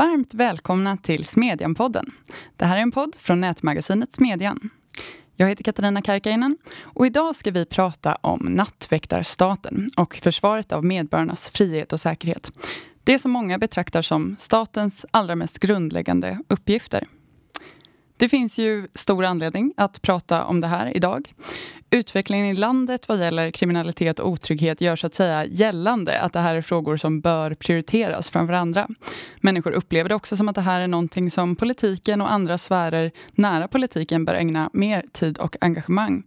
Varmt 0.00 0.34
välkomna 0.34 0.96
till 0.96 1.24
Smedjan-podden. 1.24 2.10
Det 2.56 2.64
här 2.64 2.76
är 2.76 2.80
en 2.80 2.90
podd 2.90 3.16
från 3.18 3.40
nätmagasinet 3.40 4.12
Smedjan. 4.12 4.70
Jag 5.36 5.48
heter 5.48 5.64
Katarina 5.64 6.02
Karkainen 6.02 6.58
och 6.80 7.06
idag 7.06 7.36
ska 7.36 7.50
vi 7.50 7.66
prata 7.66 8.14
om 8.14 8.40
nattväktarstaten 8.40 9.88
och 9.96 10.14
försvaret 10.14 10.72
av 10.72 10.84
medborgarnas 10.84 11.50
frihet 11.50 11.92
och 11.92 12.00
säkerhet. 12.00 12.52
Det 13.04 13.18
som 13.18 13.30
många 13.30 13.58
betraktar 13.58 14.02
som 14.02 14.36
statens 14.38 15.06
allra 15.10 15.36
mest 15.36 15.58
grundläggande 15.58 16.38
uppgifter. 16.48 17.06
Det 18.20 18.28
finns 18.28 18.58
ju 18.58 18.88
stor 18.94 19.24
anledning 19.24 19.74
att 19.76 20.02
prata 20.02 20.44
om 20.44 20.60
det 20.60 20.66
här 20.66 20.96
idag. 20.96 21.34
Utvecklingen 21.90 22.46
i 22.46 22.54
landet 22.54 23.08
vad 23.08 23.20
gäller 23.20 23.50
kriminalitet 23.50 24.18
och 24.18 24.28
otrygghet 24.28 24.80
gör 24.80 24.96
så 24.96 25.06
att 25.06 25.14
säga 25.14 25.44
gällande 25.44 26.20
att 26.20 26.32
det 26.32 26.40
här 26.40 26.56
är 26.56 26.62
frågor 26.62 26.96
som 26.96 27.20
bör 27.20 27.54
prioriteras 27.54 28.30
framför 28.30 28.54
andra. 28.54 28.88
Människor 29.40 29.72
upplever 29.72 30.08
det 30.08 30.14
också 30.14 30.36
som 30.36 30.48
att 30.48 30.54
det 30.54 30.60
här 30.60 30.80
är 30.80 30.86
någonting 30.86 31.30
som 31.30 31.56
politiken 31.56 32.20
och 32.20 32.32
andra 32.32 32.58
sfärer 32.58 33.10
nära 33.32 33.68
politiken 33.68 34.24
bör 34.24 34.34
ägna 34.34 34.70
mer 34.72 35.04
tid 35.12 35.38
och 35.38 35.56
engagemang. 35.60 36.22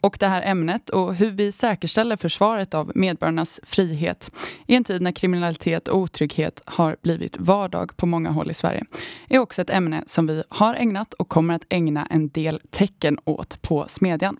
Och 0.00 0.16
det 0.20 0.26
här 0.26 0.42
ämnet 0.42 0.90
och 0.90 1.14
hur 1.14 1.30
vi 1.30 1.52
säkerställer 1.52 2.16
försvaret 2.16 2.74
av 2.74 2.92
medborgarnas 2.94 3.60
frihet 3.62 4.30
i 4.66 4.74
en 4.74 4.84
tid 4.84 5.02
när 5.02 5.12
kriminalitet 5.12 5.88
och 5.88 5.98
otrygghet 5.98 6.62
har 6.64 6.96
blivit 7.02 7.36
vardag 7.38 7.96
på 7.96 8.06
många 8.06 8.30
håll 8.30 8.50
i 8.50 8.54
Sverige 8.54 8.84
är 9.28 9.38
också 9.38 9.62
ett 9.62 9.70
ämne 9.70 10.04
som 10.06 10.26
vi 10.26 10.42
har 10.48 10.74
ägnat 10.74 11.14
och 11.14 11.28
kommer 11.28 11.54
att 11.54 11.64
ägna 11.68 12.06
en 12.10 12.28
del 12.28 12.60
tecken 12.70 13.18
åt 13.24 13.62
på 13.62 13.86
Smedjan. 13.88 14.36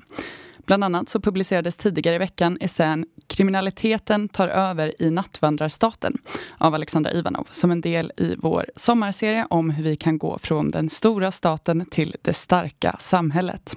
Bland 0.66 0.84
annat 0.84 1.08
så 1.08 1.20
publicerades 1.20 1.76
tidigare 1.76 2.14
i 2.14 2.18
veckan 2.18 2.58
essän 2.60 3.06
Kriminaliteten 3.26 4.28
tar 4.28 4.48
över 4.48 5.02
i 5.02 5.10
nattvandrarstaten 5.10 6.18
av 6.58 6.74
Alexandra 6.74 7.12
Ivanov 7.12 7.48
som 7.52 7.70
en 7.70 7.80
del 7.80 8.12
i 8.16 8.34
vår 8.38 8.66
sommarserie 8.76 9.46
om 9.50 9.70
hur 9.70 9.84
vi 9.84 9.96
kan 9.96 10.18
gå 10.18 10.38
från 10.38 10.70
den 10.70 10.90
stora 10.90 11.30
staten 11.30 11.86
till 11.90 12.16
det 12.22 12.34
starka 12.34 12.96
samhället. 13.00 13.76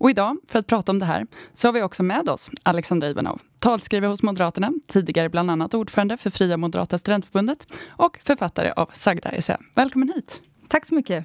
Och 0.00 0.10
idag, 0.10 0.36
för 0.48 0.58
att 0.58 0.66
prata 0.66 0.92
om 0.92 0.98
det 0.98 1.04
här, 1.04 1.26
så 1.54 1.68
har 1.68 1.72
vi 1.72 1.82
också 1.82 2.02
med 2.02 2.28
oss 2.28 2.50
Alexandra 2.62 3.08
Ivanov, 3.08 3.40
talskrivare 3.58 4.10
hos 4.10 4.22
Moderaterna, 4.22 4.72
tidigare 4.86 5.28
bland 5.28 5.50
annat 5.50 5.74
ordförande 5.74 6.16
för 6.16 6.30
Fria 6.30 6.56
Moderata 6.56 6.98
Studentförbundet 6.98 7.66
och 7.88 8.18
författare 8.24 8.72
av 8.76 8.90
Sagda 8.94 9.30
essä. 9.30 9.58
Välkommen 9.74 10.12
hit! 10.14 10.40
Tack 10.68 10.86
så 10.88 10.94
mycket! 10.94 11.24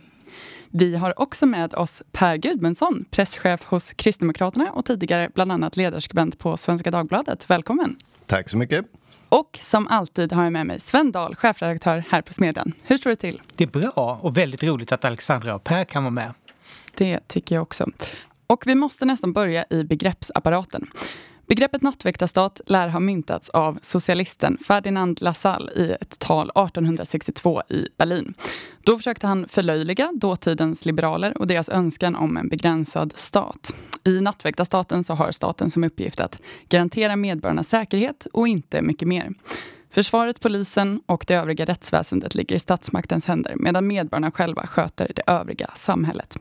Vi 0.70 0.96
har 0.96 1.22
också 1.22 1.46
med 1.46 1.74
oss 1.74 2.04
Per 2.12 2.38
Gudmundsson, 2.38 3.06
presschef 3.12 3.64
hos 3.64 3.92
Kristdemokraterna 3.92 4.72
och 4.72 4.86
tidigare 4.86 5.30
bland 5.34 5.52
annat 5.52 5.78
ledarskribent 5.78 6.40
på 6.40 6.58
Svenska 6.58 6.92
Dagbladet. 6.92 7.50
Välkommen! 7.50 7.96
Tack 8.26 8.50
så 8.50 8.58
mycket! 8.58 8.86
Och 9.30 9.60
som 9.62 9.88
alltid 9.88 10.34
har 10.34 10.44
jag 10.44 10.54
med 10.54 10.68
mig 10.68 10.80
Sven 10.80 11.12
Dahl, 11.12 11.36
chefredaktör 11.36 12.04
här 12.10 12.22
på 12.22 12.34
Smedjan. 12.34 12.74
Hur 12.84 12.98
står 12.98 13.10
det 13.10 13.16
till? 13.16 13.42
Det 13.56 13.64
är 13.64 13.68
bra 13.68 14.20
och 14.22 14.38
väldigt 14.38 14.64
roligt 14.64 14.92
att 14.92 15.06
Alexandra 15.06 15.56
och 15.56 15.64
Per 15.64 15.84
kan 15.84 16.04
vara 16.04 16.12
med. 16.12 16.34
Det 16.96 17.28
tycker 17.28 17.56
jag 17.56 17.62
också. 17.62 17.90
Och 18.48 18.68
vi 18.68 18.76
måste 18.76 19.06
nästan 19.06 19.34
börja 19.34 19.66
i 19.70 19.84
begreppsapparaten. 19.84 20.88
Begreppet 21.48 21.82
nattväktarstat 21.82 22.62
lär 22.66 22.88
ha 22.88 23.00
myntats 23.00 23.50
av 23.50 23.80
socialisten 23.82 24.58
Ferdinand 24.68 25.22
Lassalle 25.22 25.72
i 25.72 25.92
ett 26.02 26.20
tal 26.20 26.50
1862 26.50 27.62
i 27.70 27.88
Berlin. 27.98 28.34
Då 28.84 28.98
försökte 28.98 29.28
han 29.28 29.48
förlöjliga 29.50 30.12
dåtidens 30.14 30.86
liberaler 30.86 31.38
och 31.38 31.48
deras 31.48 31.70
önskan 31.70 32.16
om 32.16 32.38
en 32.38 32.50
begränsad 32.50 33.14
stat. 33.16 33.74
I 34.04 34.22
nattväktarstaten 34.22 35.04
så 35.04 35.14
har 35.14 35.32
staten 35.32 35.72
som 35.72 35.84
uppgift 35.84 36.20
att 36.20 36.42
garantera 36.70 37.16
medborgarnas 37.16 37.70
säkerhet 37.70 38.28
och 38.34 38.48
inte 38.48 38.82
mycket 38.82 39.08
mer. 39.08 39.34
Försvaret, 39.92 40.40
polisen 40.40 41.02
och 41.06 41.26
det 41.28 41.34
övriga 41.34 41.66
rättsväsendet 41.66 42.36
ligger 42.36 42.56
i 42.56 42.60
statsmaktens 42.60 43.26
händer 43.26 43.54
medan 43.56 43.88
medborgarna 43.88 44.32
själva 44.32 44.68
sköter 44.68 45.12
det 45.16 45.24
övriga 45.28 45.68
samhället. 45.76 46.38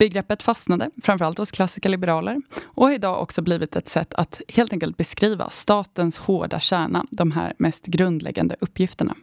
Begreppet 0.00 0.42
fastnade, 0.42 0.90
framförallt 1.02 1.38
hos 1.38 1.50
klassiska 1.50 1.88
liberaler 1.88 2.40
och 2.64 2.86
har 2.86 2.92
idag 2.92 3.22
också 3.22 3.42
blivit 3.42 3.76
ett 3.76 3.88
sätt 3.88 4.14
att 4.14 4.40
helt 4.48 4.72
enkelt 4.72 4.96
beskriva 4.96 5.50
statens 5.50 6.18
hårda 6.18 6.60
kärna, 6.60 7.06
de 7.10 7.30
här 7.30 7.52
mest 7.58 7.86
grundläggande 7.86 8.56
uppgifterna. 8.60 9.14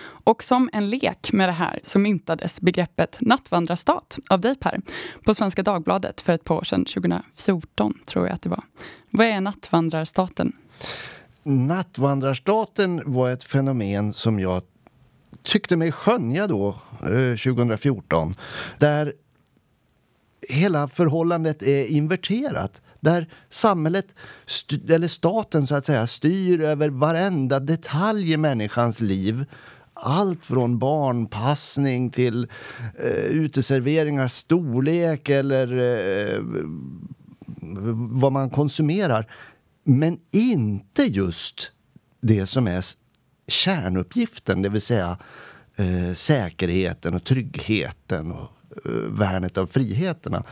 Och 0.00 0.42
som 0.42 0.70
en 0.72 0.90
lek 0.90 1.32
med 1.32 1.48
det 1.48 1.52
här 1.52 1.80
så 1.82 1.98
myntades 1.98 2.60
begreppet 2.60 3.16
nattvandrarstat 3.20 4.18
av 4.30 4.40
dig 4.40 4.56
Per 4.56 4.80
på 5.24 5.34
Svenska 5.34 5.62
Dagbladet 5.62 6.20
för 6.20 6.32
ett 6.32 6.44
par 6.44 6.54
år 6.54 6.64
sedan, 6.64 6.84
2014 6.84 7.94
tror 8.06 8.26
jag 8.26 8.34
att 8.34 8.42
det 8.42 8.48
var. 8.48 8.64
Vad 9.10 9.26
är 9.26 9.40
nattvandrarstaten? 9.40 10.52
Nattvandrarstaten 11.42 13.02
var 13.06 13.30
ett 13.30 13.44
fenomen 13.44 14.12
som 14.12 14.40
jag 14.40 14.62
tyckte 15.42 15.76
mig 15.76 15.92
skönja 15.92 16.46
då, 16.46 16.68
eh, 17.02 17.36
2014. 17.36 18.34
Där 18.78 19.12
hela 20.48 20.88
förhållandet 20.88 21.62
är 21.62 21.86
inverterat. 21.86 22.80
Där 23.00 23.26
samhället, 23.50 24.06
eller 24.88 25.08
staten 25.08 25.66
så 25.66 25.74
att 25.74 25.86
säga, 25.86 26.06
styr 26.06 26.60
över 26.60 26.88
varenda 26.88 27.60
detalj 27.60 28.32
i 28.32 28.36
människans 28.36 29.00
liv. 29.00 29.44
Allt 29.94 30.46
från 30.46 30.78
barnpassning 30.78 32.10
till 32.10 32.48
eh, 32.98 33.24
uteserveringars 33.24 34.32
storlek 34.32 35.28
eller 35.28 35.72
eh, 35.76 36.40
vad 38.10 38.32
man 38.32 38.50
konsumerar. 38.50 39.32
Men 39.84 40.18
inte 40.30 41.02
just 41.02 41.72
det 42.20 42.46
som 42.46 42.66
är 42.66 42.84
kärnuppgiften, 43.48 44.62
det 44.62 44.68
vill 44.68 44.80
säga 44.80 45.18
eh, 45.76 46.12
säkerheten 46.14 47.14
och 47.14 47.24
tryggheten 47.24 48.32
och 48.32 48.55
Eh, 48.84 48.92
värnet 48.92 49.58
av 49.58 49.66
friheterna. 49.66 50.44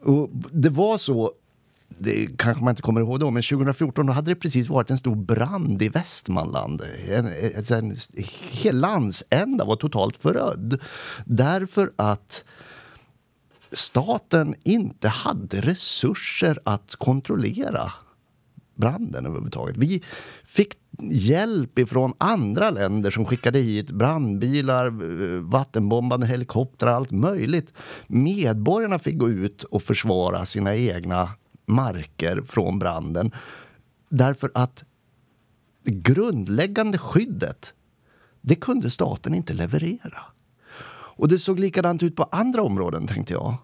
Och 0.00 0.30
det 0.52 0.70
var 0.70 0.98
så 0.98 1.32
det 1.98 2.28
kanske 2.38 2.64
man 2.64 2.72
inte 2.72 2.82
kommer 2.82 3.00
ihåg 3.00 3.20
då, 3.20 3.30
men 3.30 3.42
2014 3.42 4.06
då 4.06 4.12
hade 4.12 4.30
det 4.30 4.34
precis 4.34 4.68
varit 4.68 4.90
en 4.90 4.98
stor 4.98 5.14
brand 5.16 5.82
i 5.82 5.88
Västmanland. 5.88 6.82
En, 7.08 7.26
en, 7.26 7.70
en, 7.70 7.96
hel 8.50 8.80
landsända 8.80 9.64
var 9.64 9.76
totalt 9.76 10.16
förödd. 10.16 10.80
Därför 11.24 11.90
att 11.96 12.44
staten 13.72 14.54
inte 14.62 15.08
hade 15.08 15.60
resurser 15.60 16.58
att 16.64 16.96
kontrollera 16.96 17.92
branden 18.74 19.26
överhuvudtaget. 19.26 19.76
Vi 19.76 20.02
fick 20.44 20.74
hjälp 21.10 21.78
ifrån 21.78 22.12
andra 22.18 22.70
länder 22.70 23.10
som 23.10 23.24
skickade 23.24 23.58
hit 23.58 23.90
brandbilar, 23.90 24.86
eh, 24.86 25.40
vattenbombande 25.40 26.26
helikoptrar, 26.26 26.92
allt 26.92 27.10
möjligt. 27.10 27.72
Medborgarna 28.06 28.98
fick 28.98 29.18
gå 29.18 29.28
ut 29.28 29.62
och 29.62 29.82
försvara 29.82 30.44
sina 30.44 30.76
egna 30.76 31.30
marker 31.66 32.42
från 32.46 32.78
branden. 32.78 33.30
Därför 34.08 34.50
att 34.54 34.84
det 35.82 35.90
grundläggande 35.92 36.98
skyddet, 36.98 37.74
det 38.40 38.54
kunde 38.54 38.90
staten 38.90 39.34
inte 39.34 39.54
leverera. 39.54 40.20
Och 41.16 41.28
det 41.28 41.38
såg 41.38 41.60
likadant 41.60 42.02
ut 42.02 42.16
på 42.16 42.22
andra 42.22 42.62
områden, 42.62 43.06
tänkte 43.06 43.32
jag. 43.32 43.54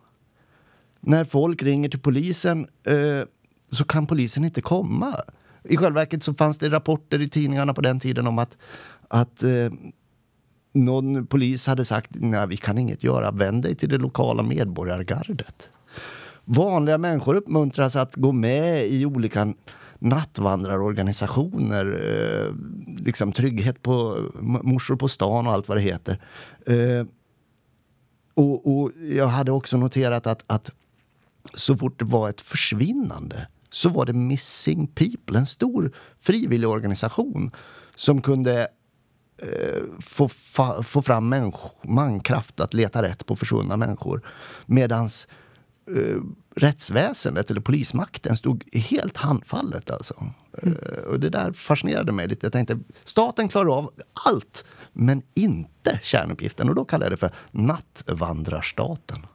När 1.01 1.25
folk 1.25 1.63
ringer 1.63 1.89
till 1.89 2.01
polisen 2.01 2.67
eh, 2.85 3.23
så 3.71 3.85
kan 3.85 4.07
polisen 4.07 4.45
inte 4.45 4.63
komma. 4.63 5.17
I 5.65 5.77
själva 5.77 6.01
verket 6.01 6.23
så 6.23 6.35
fanns 6.35 6.59
det 6.59 6.69
rapporter 6.69 7.21
i 7.21 7.29
tidningarna 7.29 7.75
på 7.75 7.81
den 7.81 8.01
tiden 8.01 8.27
om 8.27 8.39
att, 8.39 8.57
att 9.09 9.43
eh, 9.43 9.73
någon 10.73 11.27
polis 11.27 11.67
hade 11.67 11.85
sagt 11.85 12.11
nej 12.15 12.47
vi 12.47 12.57
kan 12.57 12.79
inget 12.79 13.05
göra, 13.05 13.31
vänd 13.31 13.63
dig 13.63 13.75
till 13.75 13.89
det 13.89 13.99
lokala 13.99 14.43
medborgargardet. 14.43 15.71
Vanliga 16.45 16.99
människor 16.99 17.35
uppmuntras 17.35 17.97
att 17.97 18.15
gå 18.15 18.33
med 18.33 18.87
i 18.87 19.07
olika 19.07 19.55
nattvandrarorganisationer, 19.99 21.87
eh, 21.87 22.55
liksom 23.05 23.33
trygghet 23.33 23.83
på 23.83 24.27
morsor 24.41 24.97
på 24.97 25.09
stan 25.09 25.47
och 25.47 25.53
allt 25.53 25.69
vad 25.69 25.77
det 25.77 25.83
heter. 25.83 26.21
Eh, 26.67 27.07
och, 28.35 28.81
och, 28.81 28.93
jag 29.11 29.27
hade 29.27 29.53
också 29.53 29.77
noterat 29.77 30.27
att, 30.27 30.45
att 30.47 30.73
så 31.55 31.77
fort 31.77 31.99
det 31.99 32.05
var 32.05 32.29
ett 32.29 32.41
försvinnande 32.41 33.47
så 33.71 33.89
var 33.89 34.07
det 34.07 34.13
Missing 34.13 34.87
People, 34.87 35.39
en 35.39 35.47
stor 35.47 35.93
frivilligorganisation 36.19 37.51
som 37.95 38.23
kunde 38.23 38.69
eh, 39.43 39.83
få, 40.01 40.29
fa, 40.29 40.83
få 40.83 41.03
fram 41.03 41.53
mankraft 41.83 42.61
att 42.61 42.75
leta 42.75 43.03
rätt 43.03 43.27
på 43.27 43.37
försvunna 43.37 43.77
människor. 43.77 44.27
Medan 44.67 45.05
eh, 45.97 46.21
rättsväsendet, 46.57 47.51
eller 47.51 47.61
polismakten, 47.61 48.37
stod 48.37 48.75
helt 48.75 49.17
handfallet. 49.17 49.91
Alltså. 49.91 50.25
Mm. 50.63 50.79
Eh, 50.83 51.03
och 51.03 51.21
det 51.21 51.31
där 51.31 51.53
fascinerade 51.53 52.13
mig 52.13 52.29
lite. 52.29 52.47
Jag 52.47 52.53
tänkte, 52.53 52.79
staten 53.05 53.49
klarar 53.49 53.79
av 53.79 53.91
allt, 54.27 54.65
men 54.93 55.23
inte 55.35 56.01
kärnuppgiften. 56.03 56.69
Och 56.69 56.75
då 56.75 56.85
kallade 56.85 57.05
jag 57.05 57.13
det 57.13 57.17
för 57.17 57.35
nattvandrarstaten. 57.51 59.27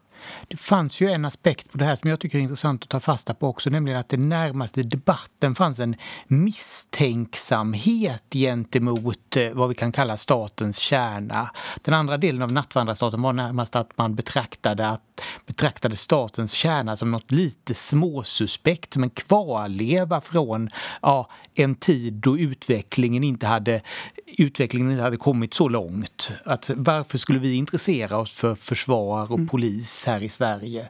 Det 0.47 0.57
fanns 0.57 1.01
ju 1.01 1.09
en 1.09 1.25
aspekt 1.25 1.71
på 1.71 1.77
det 1.77 1.85
här 1.85 1.95
som 1.95 2.09
jag 2.09 2.19
tycker 2.19 2.37
är 2.37 2.41
intressant 2.41 2.83
att 2.83 2.89
ta 2.89 2.99
fasta 2.99 3.33
på 3.33 3.47
också, 3.47 3.69
nämligen 3.69 3.99
att 3.99 4.09
det 4.09 4.17
närmaste 4.17 4.83
debatten 4.83 5.55
fanns 5.55 5.79
en 5.79 5.95
misstänksamhet 6.27 8.23
gentemot 8.33 9.35
eh, 9.35 9.53
vad 9.53 9.69
vi 9.69 9.75
kan 9.75 9.91
kalla 9.91 10.17
statens 10.17 10.77
kärna. 10.77 11.51
Den 11.81 11.93
andra 11.93 12.17
delen 12.17 12.41
av 12.41 12.51
nattvandrarstaten 12.51 13.21
var 13.21 13.33
närmast 13.33 13.75
att 13.75 13.97
man 13.97 14.15
betraktade, 14.15 14.89
att, 14.89 15.21
betraktade 15.45 15.95
statens 15.95 16.51
kärna 16.51 16.97
som 16.97 17.11
något 17.11 17.31
lite 17.31 17.73
småsuspekt, 17.73 18.93
som 18.93 19.03
en 19.03 19.09
kvarleva 19.09 20.21
från 20.21 20.69
ja, 21.01 21.29
en 21.53 21.75
tid 21.75 22.13
då 22.13 22.37
utvecklingen 22.37 23.23
inte 23.23 23.47
hade, 23.47 23.81
utvecklingen 24.37 24.91
inte 24.91 25.03
hade 25.03 25.17
kommit 25.17 25.53
så 25.53 25.67
långt. 25.67 26.31
Att 26.45 26.69
varför 26.75 27.17
skulle 27.17 27.39
vi 27.39 27.53
intressera 27.53 28.17
oss 28.17 28.33
för 28.33 28.55
försvar 28.55 29.31
och 29.31 29.37
mm. 29.37 29.47
polis 29.47 30.05
här 30.07 30.14
här 30.15 30.23
i 30.23 30.29
Sverige? 30.29 30.87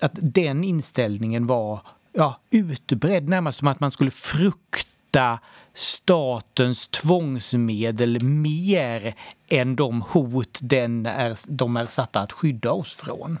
Att 0.00 0.12
den 0.14 0.64
inställningen 0.64 1.46
var 1.46 1.80
ja, 2.12 2.40
utbredd, 2.50 3.28
närmast 3.28 3.58
som 3.58 3.68
att 3.68 3.80
man 3.80 3.90
skulle 3.90 4.10
frukta 4.10 5.38
statens 5.74 6.88
tvångsmedel 6.88 8.22
mer 8.22 9.14
än 9.50 9.76
de 9.76 10.02
hot 10.02 10.58
den 10.62 11.06
är, 11.06 11.36
de 11.48 11.76
är 11.76 11.86
satta 11.86 12.20
att 12.20 12.32
skydda 12.32 12.72
oss 12.72 12.94
från. 12.94 13.38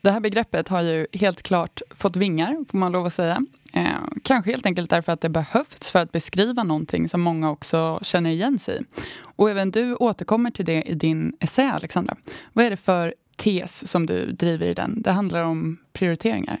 Det 0.00 0.10
här 0.10 0.20
begreppet 0.20 0.68
har 0.68 0.82
ju 0.82 1.06
helt 1.12 1.42
klart 1.42 1.82
fått 1.90 2.16
vingar, 2.16 2.64
får 2.70 2.78
man 2.78 2.92
lov 2.92 3.06
att 3.06 3.14
säga. 3.14 3.42
Eh, 3.72 3.82
kanske 4.22 4.50
helt 4.50 4.66
enkelt 4.66 4.90
därför 4.90 5.12
att 5.12 5.20
det 5.20 5.28
behövts 5.28 5.90
för 5.90 5.98
att 5.98 6.12
beskriva 6.12 6.62
någonting 6.62 7.08
som 7.08 7.20
många 7.20 7.50
också 7.50 8.00
känner 8.02 8.30
igen 8.30 8.58
sig 8.58 8.80
i. 8.80 8.84
Och 9.36 9.50
även 9.50 9.70
du 9.70 9.94
återkommer 9.94 10.50
till 10.50 10.64
det 10.64 10.82
i 10.82 10.94
din 10.94 11.36
essä, 11.40 11.72
Alexandra. 11.72 12.16
Vad 12.52 12.64
är 12.64 12.70
det 12.70 12.76
för 12.76 13.14
tes 13.36 13.90
som 13.90 14.06
du 14.06 14.32
driver 14.32 14.66
i 14.66 14.74
den? 14.74 15.02
Det 15.02 15.12
handlar 15.12 15.42
om 15.42 15.76
prioriteringar. 15.92 16.58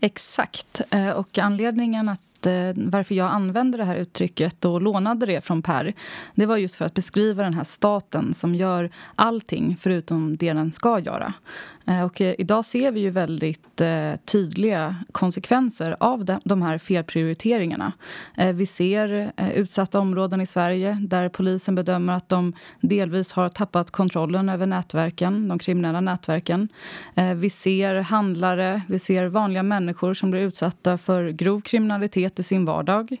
Exakt. 0.00 0.80
Eh, 0.90 1.10
och 1.10 1.38
anledningen 1.38 2.08
att 2.08 2.46
eh, 2.46 2.72
varför 2.76 3.14
jag 3.14 3.30
använde 3.30 3.78
det 3.78 3.84
här 3.84 3.96
uttrycket 3.96 4.64
och 4.64 4.82
lånade 4.82 5.26
det 5.26 5.44
från 5.44 5.62
Per 5.62 5.94
det 6.34 6.46
var 6.46 6.56
just 6.56 6.74
för 6.74 6.84
att 6.84 6.94
beskriva 6.94 7.42
den 7.42 7.54
här 7.54 7.64
staten 7.64 8.34
som 8.34 8.54
gör 8.54 8.90
allting 9.14 9.76
förutom 9.80 10.36
det 10.36 10.52
den 10.52 10.72
ska 10.72 10.98
göra. 10.98 11.34
Eh, 11.86 12.02
och 12.02 12.20
eh, 12.20 12.34
idag 12.38 12.64
ser 12.64 12.92
vi 12.92 13.00
ju 13.00 13.10
väldigt 13.10 13.62
tydliga 14.24 14.96
konsekvenser 15.12 15.96
av 16.00 16.24
de 16.44 16.62
här 16.62 16.78
felprioriteringarna. 16.78 17.92
Vi 18.54 18.66
ser 18.66 19.32
utsatta 19.54 20.00
områden 20.00 20.40
i 20.40 20.46
Sverige 20.46 20.98
där 21.00 21.28
polisen 21.28 21.74
bedömer 21.74 22.12
att 22.12 22.28
de 22.28 22.52
delvis 22.80 23.32
har 23.32 23.48
tappat 23.48 23.90
kontrollen 23.90 24.48
över 24.48 24.66
nätverken, 24.66 25.48
de 25.48 25.58
kriminella 25.58 26.00
nätverken. 26.00 26.68
Vi 27.36 27.50
ser 27.50 27.94
handlare, 27.94 28.82
vi 28.88 28.98
ser 28.98 29.26
vanliga 29.26 29.62
människor 29.62 30.14
som 30.14 30.30
blir 30.30 30.40
utsatta 30.40 30.98
för 30.98 31.28
grov 31.28 31.60
kriminalitet 31.60 32.38
i 32.38 32.42
sin 32.42 32.64
vardag. 32.64 33.16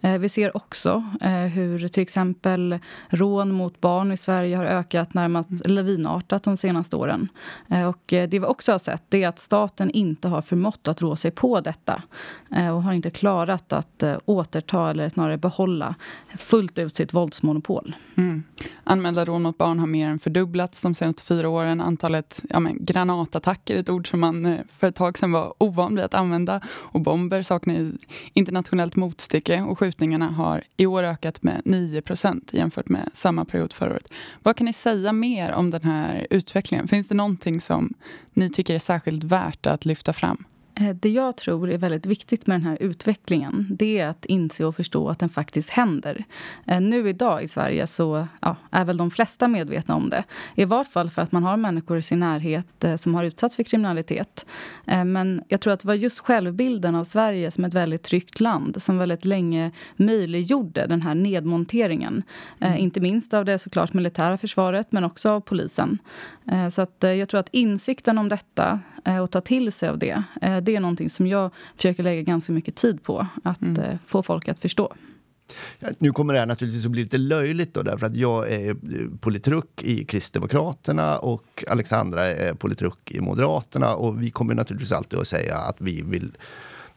Eh, 0.00 0.18
vi 0.18 0.28
ser 0.28 0.56
också 0.56 1.04
eh, 1.20 1.32
hur 1.32 1.88
till 1.88 2.02
exempel 2.02 2.78
rån 3.08 3.52
mot 3.52 3.80
barn 3.80 4.12
i 4.12 4.16
Sverige 4.16 4.56
har 4.56 4.64
ökat 4.64 5.14
närmast 5.14 5.50
mm. 5.50 5.60
lavinartat 5.64 6.42
de 6.42 6.56
senaste 6.56 6.96
åren. 6.96 7.28
Eh, 7.68 7.88
och 7.88 8.05
Eh, 8.12 8.28
det 8.28 8.38
vi 8.38 8.46
också 8.46 8.72
har 8.72 8.78
sett 8.78 9.14
är 9.14 9.28
att 9.28 9.38
staten 9.38 9.90
inte 9.90 10.28
har 10.28 10.42
förmått 10.42 10.88
att 10.88 11.02
rå 11.02 11.16
sig 11.16 11.30
på 11.30 11.60
detta 11.60 12.02
eh, 12.56 12.76
och 12.76 12.82
har 12.82 12.92
inte 12.92 13.10
klarat 13.10 13.72
att 13.72 14.02
eh, 14.02 14.16
återta, 14.24 14.90
eller 14.90 15.08
snarare 15.08 15.38
behålla, 15.38 15.94
fullt 16.38 16.78
ut 16.78 16.96
sitt 16.96 17.14
våldsmonopol. 17.14 17.96
Mm. 18.16 18.42
Anmälda 18.84 19.24
rån 19.24 19.42
mot 19.42 19.58
barn 19.58 19.78
har 19.78 19.86
mer 19.86 20.08
än 20.08 20.18
fördubblats 20.18 20.80
de 20.80 20.94
senaste 20.94 21.22
fyra 21.22 21.48
åren. 21.48 21.80
Antalet 21.80 22.42
ja, 22.50 22.60
men, 22.60 22.84
granatattacker, 22.84 23.76
ett 23.76 23.90
ord 23.90 24.10
som 24.10 24.20
man 24.20 24.58
för 24.78 24.86
ett 24.86 24.94
tag 24.94 25.18
sedan 25.18 25.32
var 25.32 25.54
ovan 25.58 25.94
vid 25.94 26.04
att 26.04 26.14
använda, 26.14 26.60
och 26.68 27.00
bomber 27.00 27.42
saknar 27.42 27.92
internationellt 28.32 28.96
motstycke 28.96 29.62
och 29.62 29.78
skjutningarna 29.78 30.26
har 30.26 30.62
i 30.76 30.86
år 30.86 31.02
ökat 31.02 31.42
med 31.42 31.62
9% 31.64 32.42
jämfört 32.52 32.88
med 32.88 33.10
samma 33.14 33.44
period 33.44 33.72
förra 33.72 33.90
året. 33.90 34.12
Vad 34.42 34.56
kan 34.56 34.64
ni 34.64 34.72
säga 34.72 35.12
mer 35.12 35.52
om 35.52 35.70
den 35.70 35.82
här 35.82 36.26
utvecklingen? 36.30 36.88
Finns 36.88 37.08
det 37.08 37.14
någonting 37.14 37.60
som 37.60 37.94
ni 38.32 38.50
tycker 38.50 38.74
är 38.74 38.78
särskilt 38.78 39.24
värt 39.24 39.66
att 39.66 39.84
lyfta 39.84 40.12
fram? 40.12 40.44
Eh, 40.80 40.96
det 40.96 41.08
jag 41.08 41.36
tror 41.36 41.70
är 41.70 41.78
väldigt 41.78 42.06
viktigt 42.06 42.46
med 42.46 42.54
den 42.54 42.66
här 42.66 42.76
utvecklingen 42.80 43.66
det 43.70 43.98
är 43.98 44.06
att 44.08 44.24
inse 44.24 44.64
och 44.64 44.76
förstå 44.76 45.08
att 45.08 45.18
den 45.18 45.28
faktiskt 45.28 45.70
händer. 45.70 46.24
Eh, 46.66 46.80
nu 46.80 47.08
idag 47.08 47.42
i 47.42 47.48
Sverige 47.48 47.86
så 47.86 48.26
ja, 48.40 48.56
är 48.70 48.84
väl 48.84 48.96
de 48.96 49.10
flesta 49.10 49.48
medvetna 49.48 49.94
om 49.94 50.10
det. 50.10 50.24
I 50.54 50.64
vart 50.64 50.88
fall 50.88 51.10
för 51.10 51.22
att 51.22 51.32
man 51.32 51.42
har 51.42 51.56
människor 51.56 51.98
i 51.98 52.02
sin 52.02 52.20
närhet 52.20 52.84
eh, 52.84 52.96
som 52.96 53.14
har 53.14 53.24
utsatts 53.24 53.56
för 53.56 53.62
kriminalitet. 53.62 54.46
Men 54.84 55.42
jag 55.48 55.60
tror 55.60 55.72
att 55.72 55.80
det 55.80 55.88
var 55.88 55.94
just 55.94 56.18
självbilden 56.18 56.94
av 56.94 57.04
Sverige 57.04 57.50
som 57.50 57.64
ett 57.64 57.74
väldigt 57.74 58.02
tryggt 58.02 58.40
land 58.40 58.82
som 58.82 58.98
väldigt 58.98 59.24
länge 59.24 59.70
möjliggjorde 59.96 60.86
den 60.86 61.02
här 61.02 61.14
nedmonteringen. 61.14 62.22
Mm. 62.60 62.78
Inte 62.78 63.00
minst 63.00 63.34
av 63.34 63.44
det 63.44 63.58
såklart 63.58 63.92
militära 63.92 64.38
försvaret 64.38 64.92
men 64.92 65.04
också 65.04 65.30
av 65.30 65.40
polisen. 65.40 65.98
Så 66.70 66.82
att 66.82 66.96
jag 67.00 67.28
tror 67.28 67.40
att 67.40 67.48
insikten 67.50 68.18
om 68.18 68.28
detta 68.28 68.80
och 69.22 69.30
ta 69.30 69.40
till 69.40 69.72
sig 69.72 69.88
av 69.88 69.98
det 69.98 70.22
det 70.62 70.76
är 70.76 70.80
någonting 70.80 71.10
som 71.10 71.26
jag 71.26 71.50
försöker 71.76 72.02
lägga 72.02 72.22
ganska 72.22 72.52
mycket 72.52 72.76
tid 72.76 73.02
på. 73.02 73.26
Att 73.44 73.62
mm. 73.62 73.82
Eh, 73.82 73.98
få 74.06 74.22
folk 74.22 74.48
att 74.48 74.60
förstå. 74.60 74.94
Nu 75.98 76.12
kommer 76.12 76.34
det 76.34 76.40
här 76.40 76.46
naturligtvis 76.46 76.84
att 76.84 76.90
bli 76.90 77.02
lite 77.02 77.18
löjligt 77.18 77.74
då, 77.74 77.82
därför 77.82 78.06
att 78.06 78.16
jag 78.16 78.52
är 78.52 78.70
eh, 78.70 78.74
politruk 79.20 79.82
i 79.82 80.04
Kristdemokraterna 80.04 81.18
och 81.18 81.64
Alexandra 81.68 82.24
är 82.26 82.54
politruk 82.54 83.10
i 83.10 83.20
Moderaterna 83.20 83.94
och 83.94 84.22
vi 84.22 84.30
kommer 84.30 84.54
naturligtvis 84.54 84.92
alltid 84.92 85.18
att 85.18 85.28
säga 85.28 85.56
att 85.56 85.76
vi 85.78 86.02
vill 86.02 86.36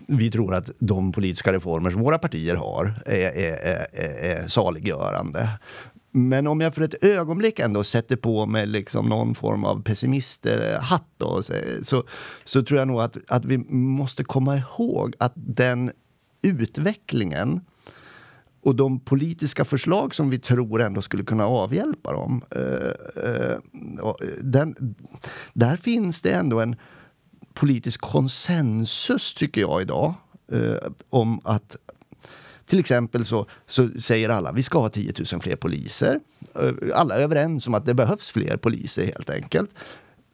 vi 0.08 0.32
tror 0.32 0.54
att 0.54 0.72
de 0.80 1.12
politiska 1.12 1.54
reformer 1.54 1.92
som 1.92 2.02
våra 2.02 2.18
partier 2.18 2.56
har 2.56 2.94
är, 3.06 3.38
är, 3.38 3.58
är, 3.94 4.42
är 4.42 4.48
saliggörande. 4.48 5.50
Men 6.12 6.48
om 6.48 6.62
jag 6.62 6.76
för 6.76 6.82
ett 6.82 7.04
ögonblick 7.04 7.60
ändå 7.60 7.84
sätter 7.84 8.16
på 8.16 8.46
mig 8.46 8.68
liksom 8.68 9.10
någon 9.10 9.36
form 9.36 9.64
av 9.64 9.84
pessimisthatt 9.84 11.06
då, 11.18 11.42
så, 11.84 12.04
så 12.44 12.64
tror 12.64 12.80
jag 12.80 12.88
nog 12.88 13.02
att, 13.02 13.18
att 13.28 13.46
vi 13.46 13.58
måste 13.74 14.24
komma 14.24 14.58
ihåg 14.58 15.16
att 15.20 15.34
den 15.36 15.92
utvecklingen 16.42 17.62
och 18.62 18.76
de 18.76 19.00
politiska 19.00 19.66
förslag 19.66 20.16
som 20.16 20.30
vi 20.30 20.40
tror 20.40 20.82
ändå 20.82 21.02
skulle 21.02 21.24
kunna 21.24 21.46
avhjälpa 21.46 22.14
dem. 22.14 22.42
Eh, 22.52 23.24
eh, 23.24 23.52
eh 23.52 23.58
den, 24.42 24.96
där 25.54 25.76
finns 25.76 26.22
det 26.22 26.32
ändå 26.32 26.60
en 26.60 26.76
politisk 27.54 28.02
konsensus, 28.02 29.34
tycker 29.34 29.62
jag, 29.62 29.82
idag 29.82 30.14
eh, 30.52 30.92
om 31.10 31.42
att 31.44 31.76
till 32.70 32.80
exempel 32.80 33.26
så, 33.26 33.46
så 33.66 33.90
säger 34.02 34.30
alla 34.30 34.52
vi 34.52 34.64
ska 34.64 34.80
ha 34.80 34.90
10 34.90 35.14
000 35.34 35.42
fler 35.42 35.56
poliser. 35.56 36.20
Eh, 36.56 36.72
alla 36.94 37.16
är 37.16 37.22
överens 37.22 37.68
om 37.68 37.74
att 37.74 37.86
det 37.86 37.94
behövs 37.94 38.32
fler 38.32 38.58
poliser 38.58 39.06
helt 39.06 39.30
enkelt. 39.30 39.70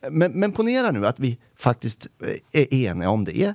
Men, 0.09 0.31
men 0.31 0.51
ponera 0.51 0.91
nu 0.91 1.07
att 1.07 1.19
vi 1.19 1.37
faktiskt 1.55 2.07
eh, 2.23 2.61
är 2.61 2.73
eniga 2.73 3.09
om 3.09 3.23
det. 3.23 3.53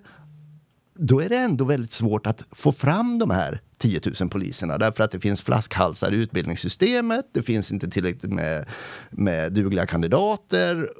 Då 0.95 1.21
är 1.21 1.29
det 1.29 1.37
ändå 1.37 1.65
väldigt 1.65 1.93
svårt 1.93 2.27
att 2.27 2.45
få 2.51 2.73
fram 2.73 3.19
de 3.19 3.31
här 3.31 3.61
10 3.79 4.01
000 4.21 4.31
poliserna 4.31 4.79
därför 4.79 5.05
att 5.05 5.11
det 5.11 5.21
finns 5.21 5.43
flaskhalsar 5.43 6.13
i 6.13 6.17
utbildningssystemet. 6.17 7.27
Det 7.33 7.43
finns 7.43 7.73
inte 7.73 7.91
tillräckligt 7.91 8.33
med, 8.33 8.67
med 9.11 9.53
dugliga 9.53 9.87
kandidater. 9.87 10.91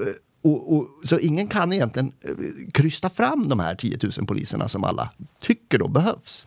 Eh, 0.00 0.06
och, 0.44 0.76
och, 0.76 0.88
så 1.04 1.18
ingen 1.18 1.48
kan 1.48 1.72
egentligen 1.72 2.12
eh, 2.20 2.30
krysta 2.72 3.10
fram 3.10 3.48
de 3.48 3.60
här 3.60 3.74
10 3.74 3.98
000 4.18 4.26
poliserna 4.26 4.68
som 4.68 4.84
alla 4.84 5.12
tycker 5.40 5.78
då 5.78 5.88
behövs. 5.88 6.46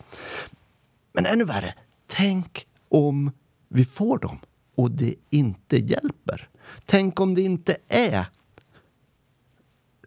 Men 1.14 1.26
ännu 1.26 1.44
värre, 1.44 1.74
tänk 2.08 2.68
om 2.90 3.32
vi 3.70 3.86
får 3.86 4.18
dem 4.18 4.40
och 4.76 4.92
det 4.92 5.16
inte 5.30 5.78
hjälper. 5.78 6.50
Tänk 6.86 7.20
om 7.20 7.36
det 7.36 7.42
inte 7.42 7.78
är 7.88 8.26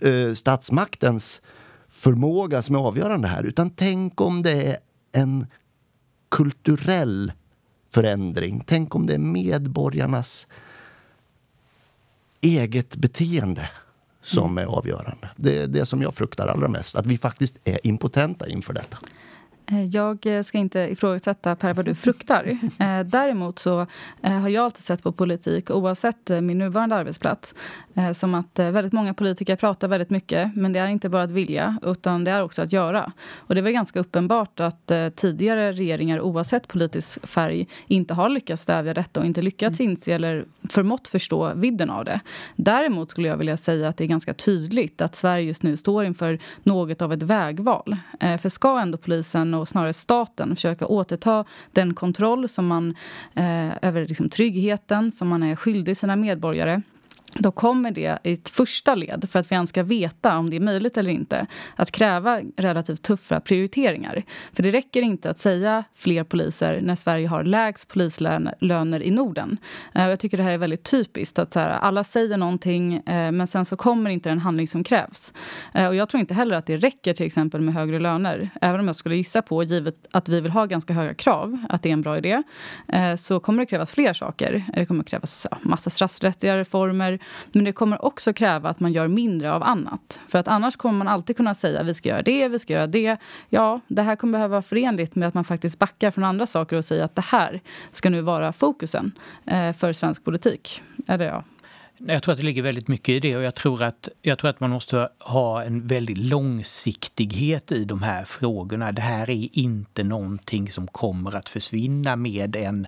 eh, 0.01 0.35
statsmaktens 0.35 1.43
förmåga 1.89 2.63
som 2.63 2.75
är 2.75 2.79
avgörande 2.79 3.29
här 3.29 3.43
utan 3.43 3.71
tänk 3.71 4.21
om 4.21 4.43
det 4.43 4.63
är 4.63 4.77
en 5.13 5.47
kulturell 6.29 7.33
förändring. 7.91 8.65
Tänk 8.67 8.95
om 8.95 9.07
det 9.07 9.15
är 9.15 9.19
medborgarnas 9.19 10.47
eget 12.41 12.97
beteende 12.97 13.71
som 14.23 14.51
mm. 14.51 14.65
är 14.65 14.77
avgörande. 14.77 15.31
Det 15.37 15.59
är 15.59 15.67
det 15.67 15.87
som 15.87 16.03
jag 16.03 16.15
fruktar 16.15 16.47
allra 16.47 16.69
mest, 16.69 16.97
att 16.97 17.07
vi 17.07 17.19
faktiskt 17.19 17.59
är 17.65 17.87
impotenta 17.87 18.49
inför 18.49 18.73
detta. 18.73 18.99
Eh, 19.71 19.85
jag 19.85 20.27
eh, 20.27 20.43
ska 20.43 20.59
inte 20.59 20.81
ifrågasätta 20.81 21.57
Per 21.57 21.75
vad 21.75 21.85
du 21.85 21.95
fruktar. 21.95 22.41
Eh, 22.81 23.01
däremot 23.01 23.59
så 23.59 23.87
har 24.23 24.49
jag 24.49 24.65
alltid 24.65 24.85
sett 24.85 25.03
på 25.03 25.13
politik, 25.13 25.71
oavsett 25.71 26.29
min 26.29 26.59
nuvarande 26.59 26.97
arbetsplats, 26.97 27.55
som 28.15 28.35
att 28.35 28.59
väldigt 28.59 28.93
många 28.93 29.15
politiker 29.15 29.57
pratar 29.57 29.89
väldigt 29.89 30.11
mycket, 30.11 30.57
men 30.57 30.73
det 30.73 30.79
är 30.79 30.87
inte 30.87 31.09
bara 31.09 31.23
att 31.23 31.31
vilja, 31.31 31.79
utan 31.83 32.25
det 32.25 32.31
är 32.31 32.43
också 32.43 32.63
att 32.63 32.73
göra. 32.73 33.13
Och 33.37 33.55
det 33.55 33.61
är 33.61 33.63
väl 33.63 33.73
ganska 33.73 34.01
uppenbart 34.01 34.61
att 34.61 34.93
tidigare 35.17 35.73
regeringar, 35.73 36.21
oavsett 36.21 36.69
politisk 36.69 37.27
färg, 37.27 37.69
inte 37.87 38.15
har 38.15 38.29
lyckats 38.29 38.63
stävja 38.63 38.95
detta 38.95 39.21
och 39.21 39.27
inte 39.27 39.43
lyckats 39.43 39.81
mm. 39.81 39.91
inse 39.91 40.13
eller 40.13 40.45
förmått 40.71 41.09
förstå 41.09 41.55
vidden 41.55 41.91
av 41.91 42.05
det. 42.05 42.21
Däremot 42.57 43.11
skulle 43.11 43.29
jag 43.29 43.37
vilja 43.37 43.57
säga 43.57 43.89
att 43.89 43.97
det 43.97 44.05
är 44.05 44.09
ganska 44.09 44.35
tydligt 44.35 45.01
att 45.01 45.17
Sverige 45.17 45.45
just 45.45 45.63
nu 45.63 45.77
står 45.77 46.05
inför 46.05 46.39
något 46.63 47.03
av 47.03 47.13
ett 47.13 47.23
vägval. 47.23 47.97
För 48.21 48.49
ska 48.49 48.81
ändå 48.81 48.99
polisen 48.99 49.55
och 49.61 49.69
snarare 49.69 49.93
staten 49.93 50.57
försöka 50.57 50.87
återta 50.87 51.45
den 51.73 51.95
kontroll 51.95 52.49
som 52.49 52.67
man, 52.67 52.95
eh, 53.35 53.71
över 53.83 54.07
liksom, 54.07 54.29
tryggheten 54.29 55.11
som 55.11 55.29
man 55.29 55.43
är 55.43 55.57
skyldig 55.57 55.97
sina 55.97 56.17
medborgare 56.17 56.83
då 57.35 57.51
kommer 57.51 57.91
det 57.91 58.19
i 58.25 58.33
ett 58.33 58.49
första 58.49 58.95
led, 58.95 59.29
för 59.31 59.39
att 59.39 59.51
vi 59.51 59.55
ens 59.55 59.71
ska 59.71 59.83
veta 59.83 60.39
om 60.39 60.51
det 60.51 60.57
är 60.57 60.61
möjligt 60.61 60.97
eller 60.97 61.11
inte, 61.11 61.47
att 61.77 61.91
kräva 61.91 62.41
relativt 62.57 63.03
tuffa 63.03 63.41
prioriteringar. 63.41 64.23
För 64.53 64.63
det 64.63 64.71
räcker 64.71 65.03
inte 65.03 65.31
att 65.31 65.39
säga 65.39 65.85
fler 65.95 66.25
poliser 66.25 66.81
när 66.83 66.95
Sverige 66.95 67.29
har 67.29 67.45
lägst 67.45 67.89
polislöner 67.89 69.03
i 69.03 69.11
Norden. 69.11 69.59
Eh, 69.95 70.09
jag 70.09 70.21
tycker 70.21 70.37
det 70.37 70.43
här 70.43 70.51
är 70.51 70.59
väldigt 70.59 70.83
typiskt. 70.83 71.39
att 71.39 71.55
här, 71.55 71.71
Alla 71.71 72.05
säger 72.05 72.37
någonting, 72.37 72.95
eh, 72.95 73.33
men 73.33 73.47
sen 73.47 73.65
så 73.65 73.77
kommer 73.77 74.11
inte 74.11 74.29
den 74.29 74.39
handling 74.39 74.69
som 74.69 74.85
krävs. 74.85 75.33
Eh, 75.75 75.87
och 75.87 75.95
jag 75.95 76.09
tror 76.09 76.21
inte 76.21 76.35
heller 76.35 76.57
att 76.57 76.67
det 76.67 76.77
räcker 76.77 77.15
till 77.15 77.27
exempel 77.27 77.61
med 77.61 77.75
högre 77.75 77.99
löner. 77.99 78.51
Även 78.61 78.81
om 78.81 78.87
jag 78.87 78.97
skulle 78.97 79.17
gissa 79.17 79.43
på, 79.43 79.63
givet 79.63 80.07
att 80.11 80.29
vi 80.29 80.41
vill 80.41 80.51
ha 80.51 80.67
ganska 80.67 80.93
höga 80.93 81.15
krav, 81.15 81.59
att 81.69 81.83
det 81.83 81.89
är 81.89 81.93
en 81.93 82.03
bra 82.03 82.19
idé, 82.19 82.43
så 83.19 83.41
kommer 83.41 83.63
det 83.63 83.67
krävas 83.67 83.93
fler 83.93 84.13
saker. 84.13 84.65
Det 84.75 84.87
kommer 84.87 85.05
krävas 85.05 85.47
massa 85.63 85.91
straffrättsliga 85.91 86.57
reformer, 86.57 87.19
men 87.53 87.65
det 87.65 87.73
kommer 87.73 88.05
också 88.05 88.33
kräva 88.33 88.69
att 88.69 88.81
man 88.81 88.93
gör 88.93 89.09
mindre 89.09 89.53
av 89.53 89.63
annat. 89.63 90.21
För 90.29 90.39
att 90.39 90.49
annars 90.49 90.77
kommer 90.77 90.99
man 90.99 91.09
alltid 91.09 91.37
kunna 91.37 91.55
säga 91.55 91.83
vi 91.83 91.95
ska 91.95 92.09
göra 92.09 92.23
det, 92.23 92.49
vi 92.49 92.59
ska 92.59 92.73
göra 92.73 92.87
det. 92.87 93.17
Ja, 93.49 93.81
det 93.89 94.03
här 94.03 94.17
kommer 94.17 94.33
behöva 94.33 94.53
vara 94.53 94.63
förenligt 94.63 95.15
med 95.15 95.29
att 95.29 95.35
man 95.35 95.45
faktiskt 95.45 95.79
backar 95.79 96.11
från 96.11 96.25
andra 96.25 96.47
saker 96.47 96.77
och 96.77 96.85
säger 96.85 97.05
att 97.05 97.15
det 97.15 97.25
här 97.25 97.61
ska 97.93 98.11
nu 98.11 98.21
vara 98.21 98.53
fokusen 98.53 99.13
eh, 99.47 99.73
för 99.73 99.93
svensk 99.93 100.25
politik. 100.25 100.83
Eller 101.07 101.25
ja, 101.25 101.45
jag 102.07 102.23
tror 102.23 102.33
att 102.33 102.39
det 102.39 102.45
ligger 102.45 102.63
väldigt 102.63 102.89
mycket 102.89 103.09
i 103.09 103.21
det 103.21 103.37
och 103.37 103.43
jag 103.43 103.55
tror 103.55 103.83
att, 103.83 104.09
jag 104.23 104.39
tror 104.39 104.51
att 104.51 104.61
man 104.61 104.71
måste 104.71 105.09
ha 105.19 105.63
en 105.63 105.87
väldig 105.87 106.19
långsiktighet 106.19 107.73
i 107.73 107.85
de 107.85 108.03
här 108.03 108.25
frågorna. 108.25 108.93
Det 108.93 109.03
här 109.03 109.31
är 109.31 109.49
inte 109.53 110.03
någonting 110.03 110.71
som 110.71 110.87
kommer 110.87 111.37
att 111.37 111.49
försvinna 111.49 112.17
med 112.17 112.57
en, 112.57 112.87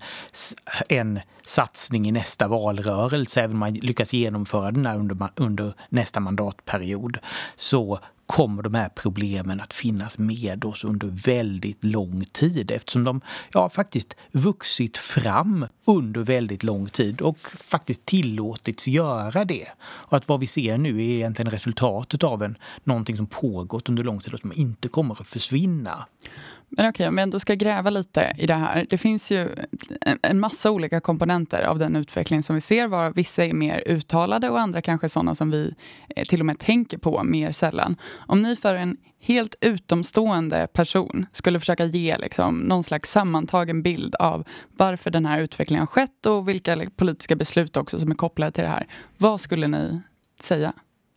en 0.88 1.20
satsning 1.46 2.08
i 2.08 2.12
nästa 2.12 2.48
valrörelse. 2.48 3.40
Även 3.40 3.52
om 3.52 3.58
man 3.58 3.74
lyckas 3.74 4.12
genomföra 4.12 4.70
den 4.70 4.86
under, 4.86 5.28
under 5.36 5.74
nästa 5.88 6.20
mandatperiod 6.20 7.18
så 7.56 7.98
kommer 8.32 8.62
de 8.62 8.74
här 8.74 8.88
problemen 8.88 9.60
att 9.60 9.74
finnas 9.74 10.18
med 10.18 10.64
oss 10.64 10.84
under 10.84 11.06
väldigt 11.08 11.84
lång 11.84 12.24
tid 12.24 12.70
eftersom 12.70 13.04
de 13.04 13.20
ja, 13.52 13.68
faktiskt 13.68 14.16
vuxit 14.30 14.98
fram 14.98 15.66
under 15.84 16.20
väldigt 16.20 16.62
lång 16.62 16.86
tid 16.86 17.20
och 17.20 17.38
faktiskt 17.40 18.04
tillåtits 18.04 18.88
göra 18.88 19.44
det. 19.44 19.66
Och 19.82 20.16
att 20.16 20.28
vad 20.28 20.40
vi 20.40 20.46
ser 20.46 20.78
nu 20.78 20.96
är 20.96 21.00
egentligen 21.00 21.50
resultatet 21.50 22.22
av 22.22 22.42
en, 22.42 22.58
någonting 22.84 23.16
som 23.16 23.26
pågått 23.26 23.88
under 23.88 24.02
lång 24.02 24.20
tid 24.20 24.34
och 24.34 24.40
som 24.40 24.52
inte 24.52 24.88
kommer 24.88 25.20
att 25.20 25.28
försvinna. 25.28 26.06
Men 26.76 26.88
okej, 26.88 27.08
om 27.08 27.16
vi 27.16 27.22
ändå 27.22 27.40
ska 27.40 27.54
gräva 27.54 27.90
lite 27.90 28.32
i 28.38 28.46
det 28.46 28.54
här. 28.54 28.86
Det 28.90 28.98
finns 28.98 29.30
ju 29.30 29.48
en 30.22 30.40
massa 30.40 30.70
olika 30.70 31.00
komponenter 31.00 31.62
av 31.62 31.78
den 31.78 31.96
utveckling 31.96 32.42
som 32.42 32.54
vi 32.54 32.60
ser, 32.60 32.86
var 32.86 33.10
vissa 33.10 33.44
är 33.44 33.52
mer 33.52 33.82
uttalade 33.86 34.50
och 34.50 34.60
andra 34.60 34.82
kanske 34.82 35.08
sådana 35.08 35.34
som 35.34 35.50
vi 35.50 35.74
eh, 36.16 36.24
till 36.24 36.40
och 36.40 36.46
med 36.46 36.58
tänker 36.58 36.98
på 36.98 37.24
mer 37.24 37.52
sällan. 37.52 37.96
Om 38.26 38.42
ni 38.42 38.56
för 38.56 38.74
en 38.74 38.96
helt 39.20 39.54
utomstående 39.60 40.66
person 40.72 41.26
skulle 41.32 41.60
försöka 41.60 41.84
ge 41.84 42.18
liksom 42.18 42.58
någon 42.58 42.84
slags 42.84 43.10
sammantagen 43.10 43.82
bild 43.82 44.14
av 44.14 44.44
varför 44.76 45.10
den 45.10 45.26
här 45.26 45.40
utvecklingen 45.40 45.80
har 45.80 45.86
skett 45.86 46.26
och 46.26 46.48
vilka 46.48 46.74
liksom, 46.74 46.94
politiska 46.96 47.36
beslut 47.36 47.76
också 47.76 48.00
som 48.00 48.10
är 48.10 48.14
kopplade 48.14 48.52
till 48.52 48.64
det 48.64 48.70
här. 48.70 48.86
Vad 49.18 49.40
skulle 49.40 49.68
ni 49.68 50.00
säga? 50.40 50.72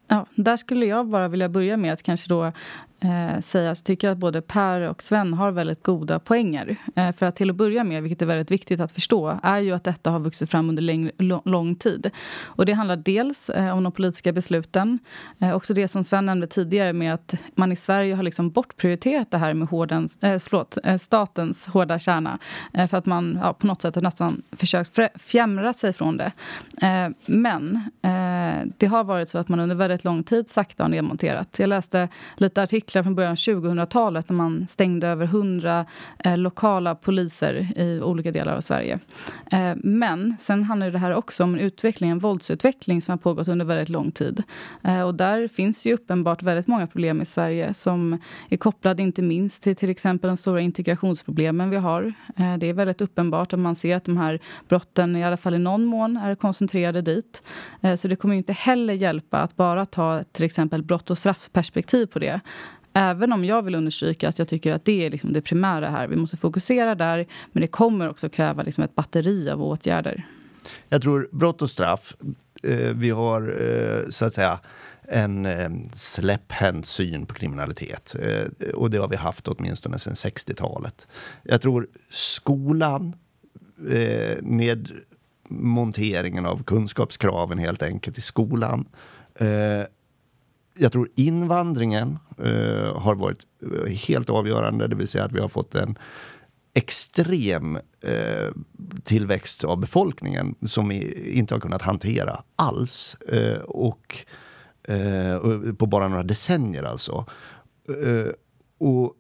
Ja, 0.07 0.25
där 0.35 0.57
skulle 0.57 0.85
jag 0.85 1.07
bara 1.07 1.27
vilja 1.27 1.49
börja 1.49 1.77
med 1.77 1.93
att 1.93 2.03
kanske 2.03 2.29
då 2.29 2.51
eh, 2.99 3.39
säga 3.39 3.75
så 3.75 3.83
tycker 3.83 4.07
jag 4.07 4.15
att 4.15 4.19
både 4.19 4.41
Per 4.41 4.81
och 4.81 5.03
Sven 5.03 5.33
har 5.33 5.51
väldigt 5.51 5.83
goda 5.83 6.19
poänger. 6.19 6.75
Eh, 6.95 7.11
för 7.11 7.25
att 7.25 7.35
till 7.35 7.49
att 7.49 7.55
börja 7.55 7.83
med, 7.83 8.03
vilket 8.03 8.21
är 8.21 8.25
väldigt 8.25 8.51
viktigt 8.51 8.79
att 8.79 8.91
förstå, 8.91 9.39
är 9.43 9.59
ju 9.59 9.71
att 9.71 9.83
detta 9.83 10.11
har 10.11 10.19
vuxit 10.19 10.51
fram 10.51 10.69
under 10.69 10.83
längre, 10.83 11.11
lång 11.45 11.75
tid. 11.75 12.11
Och 12.43 12.65
det 12.65 12.73
handlar 12.73 12.95
dels 12.95 13.49
eh, 13.49 13.77
om 13.77 13.83
de 13.83 13.91
politiska 13.91 14.31
besluten, 14.31 14.99
eh, 15.39 15.55
också 15.55 15.73
det 15.73 15.87
som 15.87 16.03
Sven 16.03 16.25
nämnde 16.25 16.47
tidigare 16.47 16.93
med 16.93 17.13
att 17.13 17.35
man 17.55 17.71
i 17.71 17.75
Sverige 17.75 18.15
har 18.15 18.23
liksom 18.23 18.49
bortprioriterat 18.49 19.31
det 19.31 19.37
här 19.37 19.53
med 19.53 19.67
hårdens, 19.67 20.23
eh, 20.23 20.39
förlåt, 20.39 20.77
eh, 20.83 20.97
statens 20.97 21.67
hårda 21.67 21.99
kärna. 21.99 22.39
Eh, 22.73 22.87
för 22.87 22.97
att 22.97 23.05
man 23.05 23.39
ja, 23.41 23.53
på 23.53 23.67
något 23.67 23.81
sätt 23.81 23.95
har 23.95 24.01
nästan 24.01 24.41
försökt 24.51 24.99
fjämra 25.21 25.73
sig 25.73 25.93
från 25.93 26.17
det. 26.17 26.31
Eh, 26.81 27.09
men 27.25 27.75
eh, 28.01 28.71
det 28.77 28.87
har 28.87 29.03
varit 29.03 29.29
så 29.29 29.37
att 29.37 29.49
man 29.49 29.59
under 29.59 29.75
väldigt 29.75 30.03
lång 30.03 30.23
tid 30.23 30.49
sakta 30.49 30.83
har 30.83 30.89
nedmonterat. 30.89 31.59
Jag 31.59 31.69
läste 31.69 32.09
lite 32.37 32.63
artiklar 32.63 32.94
artiklar 32.95 33.03
från 33.03 33.15
början 33.15 33.31
av 33.31 33.35
2000-talet 33.35 34.29
när 34.29 34.37
man 34.37 34.67
stängde 34.67 35.07
över 35.07 35.25
100 35.25 35.85
eh, 36.23 36.37
lokala 36.37 36.95
poliser 36.95 37.67
i 37.79 38.01
olika 38.01 38.31
delar 38.31 38.55
av 38.55 38.61
Sverige. 38.61 38.99
Eh, 39.51 39.75
men 39.83 40.35
sen 40.39 40.63
handlar 40.63 40.91
det 40.91 40.99
här 40.99 41.15
också 41.15 41.43
om 41.43 41.53
en 41.53 41.59
utveckling, 41.59 42.09
en 42.09 42.19
våldsutveckling 42.19 43.01
som 43.01 43.11
har 43.11 43.17
pågått 43.17 43.47
under 43.47 43.65
väldigt 43.65 43.89
lång 43.89 44.11
tid. 44.11 44.43
Eh, 44.83 45.01
och 45.01 45.15
där 45.15 45.47
finns 45.47 45.85
ju 45.85 45.93
uppenbart 45.93 46.43
väldigt 46.43 46.67
många 46.67 46.87
problem 46.87 47.21
i 47.21 47.25
Sverige 47.25 47.73
som 47.73 48.17
är 48.49 48.57
kopplade 48.57 49.03
inte 49.03 49.21
minst 49.21 49.63
till 49.63 49.75
till 49.75 49.89
exempel 49.89 50.27
de 50.27 50.37
stora 50.37 50.61
integrationsproblemen 50.61 51.69
vi 51.69 51.77
har. 51.77 52.13
Eh, 52.37 52.57
det 52.57 52.69
är 52.69 52.73
väldigt 52.73 53.01
uppenbart 53.01 53.53
att 53.53 53.59
man 53.59 53.75
ser 53.75 53.95
att 53.95 54.05
de 54.05 54.17
här 54.17 54.39
brotten 54.67 55.15
i 55.15 55.23
alla 55.23 55.37
fall 55.37 55.55
i 55.55 55.59
någon 55.59 55.85
mån 55.85 56.17
är 56.17 56.35
koncentrerade 56.35 57.01
dit. 57.01 57.43
Eh, 57.81 57.95
så 57.95 58.07
det 58.07 58.15
kommer 58.15 58.35
inte 58.35 58.53
heller 58.53 58.93
hjälpa 58.93 59.37
att 59.41 59.55
bara 59.55 59.85
ta 59.85 60.23
till 60.31 60.45
exempel 60.45 60.83
brott 60.83 61.09
och 61.09 61.17
straffperspektiv 61.17 62.05
på 62.05 62.19
det. 62.19 62.41
Även 62.97 63.33
om 63.33 63.45
jag 63.45 63.61
vill 63.61 63.75
understryka 63.75 64.29
att 64.29 64.39
jag 64.39 64.47
tycker 64.47 64.71
att 64.71 64.85
det 64.85 65.05
är 65.05 65.09
liksom 65.09 65.33
det 65.33 65.41
primära 65.41 65.89
här. 65.89 66.07
Vi 66.07 66.15
måste 66.15 66.37
fokusera 66.37 66.95
där, 66.95 67.27
men 67.51 67.61
det 67.61 67.67
kommer 67.67 68.09
också 68.09 68.29
kräva 68.29 68.63
liksom 68.63 68.83
ett 68.83 68.95
batteri 68.95 69.49
av 69.49 69.63
åtgärder. 69.63 70.27
Jag 70.89 71.01
tror 71.01 71.29
brott 71.31 71.61
och 71.61 71.69
straff, 71.69 72.15
eh, 72.63 72.93
vi 72.93 73.09
har 73.09 73.55
eh, 73.61 74.09
så 74.09 74.25
att 74.25 74.33
säga 74.33 74.59
en 75.07 75.45
eh, 75.45 75.69
släpphänt 75.93 76.85
syn 76.85 77.25
på 77.25 77.33
kriminalitet. 77.33 78.15
Eh, 78.21 78.69
och 78.69 78.89
det 78.89 78.97
har 78.97 79.07
vi 79.07 79.15
haft 79.15 79.47
åtminstone 79.47 79.99
sedan 79.99 80.13
60-talet. 80.13 81.07
Jag 81.43 81.61
tror 81.61 81.87
skolan, 82.09 83.15
eh, 83.89 84.37
monteringen 85.49 86.45
av 86.45 86.63
kunskapskraven 86.63 87.57
helt 87.57 87.83
enkelt 87.83 88.17
i 88.17 88.21
skolan 88.21 88.85
eh, 89.35 89.83
jag 90.77 90.91
tror 90.91 91.09
invandringen 91.15 92.19
eh, 92.37 92.97
har 92.97 93.15
varit 93.15 93.43
eh, 93.61 93.91
helt 93.91 94.29
avgörande, 94.29 94.87
det 94.87 94.95
vill 94.95 95.07
säga 95.07 95.23
att 95.23 95.31
vi 95.31 95.39
har 95.39 95.49
fått 95.49 95.75
en 95.75 95.97
extrem 96.73 97.75
eh, 98.01 98.51
tillväxt 99.03 99.63
av 99.63 99.77
befolkningen 99.77 100.55
som 100.65 100.87
vi 100.87 101.29
inte 101.31 101.53
har 101.53 101.59
kunnat 101.59 101.81
hantera 101.81 102.43
alls. 102.55 103.15
Eh, 103.15 103.59
och, 103.59 104.25
eh, 104.83 105.39
på 105.77 105.85
bara 105.85 106.07
några 106.07 106.23
decennier 106.23 106.83
alltså. 106.83 107.25
Eh, 108.03 108.31
och 108.77 109.13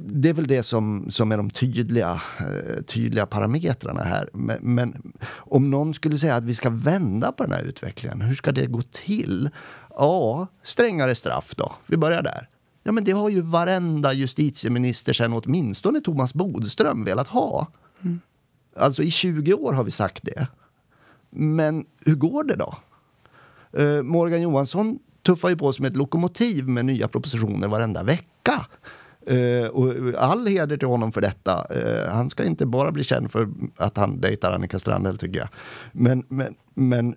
det 0.00 0.28
är 0.28 0.32
väl 0.32 0.46
det 0.46 0.62
som, 0.62 1.10
som 1.10 1.32
är 1.32 1.36
de 1.36 1.50
tydliga, 1.50 2.20
eh, 2.40 2.82
tydliga 2.82 3.26
parametrarna 3.26 4.02
här. 4.02 4.30
Men, 4.32 4.58
men, 4.60 5.12
om 5.30 5.70
någon 5.70 5.94
skulle 5.94 6.18
säga 6.18 6.36
att 6.36 6.44
vi 6.44 6.54
ska 6.54 6.70
vända 6.70 7.32
på 7.32 7.42
den 7.42 7.52
här 7.52 7.62
utvecklingen, 7.62 8.20
hur 8.20 8.34
ska 8.34 8.52
det 8.52 8.66
gå 8.66 8.82
till? 8.82 9.50
Ja, 9.90 10.46
strängare 10.62 11.14
straff 11.14 11.54
då. 11.56 11.72
Vi 11.86 11.96
börjar 11.96 12.22
där. 12.22 12.48
Ja, 12.82 12.92
men 12.92 13.04
det 13.04 13.12
har 13.12 13.28
ju 13.28 13.40
varenda 13.40 14.12
justitieminister 14.12 15.12
sedan 15.12 15.32
åtminstone 15.32 16.00
Thomas 16.00 16.34
Bodström 16.34 17.04
velat 17.04 17.28
ha. 17.28 17.66
Mm. 18.02 18.20
Alltså 18.76 19.02
i 19.02 19.10
20 19.10 19.54
år 19.54 19.72
har 19.72 19.84
vi 19.84 19.90
sagt 19.90 20.22
det. 20.22 20.46
Men 21.30 21.86
hur 22.00 22.14
går 22.14 22.44
det 22.44 22.56
då? 22.56 22.74
Uh, 23.78 24.02
Morgan 24.02 24.42
Johansson 24.42 24.98
tuffar 25.22 25.48
ju 25.48 25.56
på 25.56 25.72
som 25.72 25.84
ett 25.84 25.96
lokomotiv 25.96 26.68
med 26.68 26.84
nya 26.84 27.08
propositioner 27.08 27.68
varenda 27.68 28.02
vecka. 28.02 28.66
Uh, 29.30 29.66
och 29.66 30.14
all 30.18 30.46
heder 30.46 30.76
till 30.76 30.88
honom 30.88 31.12
för 31.12 31.20
detta. 31.20 31.66
Uh, 31.76 32.10
han 32.10 32.30
ska 32.30 32.44
inte 32.44 32.66
bara 32.66 32.92
bli 32.92 33.04
känd 33.04 33.30
för 33.30 33.48
att 33.76 33.96
han 33.96 34.20
dejtar 34.20 34.52
Annika 34.52 34.78
Strandhäll, 34.78 35.18
tycker 35.18 35.38
jag. 35.38 35.48
Men, 35.92 36.24
men, 36.28 36.54
men, 36.74 37.14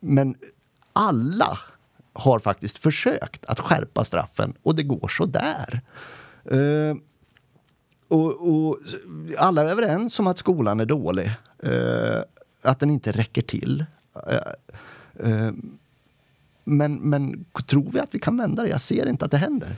men 0.00 0.34
alla 0.92 1.58
har 2.12 2.38
faktiskt 2.38 2.78
försökt 2.78 3.46
att 3.46 3.60
skärpa 3.60 4.04
straffen 4.04 4.54
och 4.62 4.74
det 4.74 4.82
går 4.82 5.08
så 5.08 5.26
där. 5.26 5.80
Uh, 6.52 6.96
och, 8.08 8.48
och, 8.48 8.78
alla 9.38 9.62
är 9.62 9.68
överens 9.68 10.18
om 10.18 10.26
att 10.26 10.38
skolan 10.38 10.80
är 10.80 10.86
dålig. 10.86 11.30
Att 12.62 12.80
den 12.80 12.90
inte 12.90 13.12
räcker 13.12 13.42
till. 13.42 13.84
Men, 16.64 16.94
men 16.94 17.44
tror 17.66 17.90
vi 17.92 18.00
att 18.00 18.14
vi 18.14 18.18
kan 18.18 18.36
vända 18.36 18.62
det? 18.62 18.68
Jag 18.68 18.80
ser 18.80 19.08
inte 19.08 19.24
att 19.24 19.30
det 19.30 19.36
händer. 19.36 19.76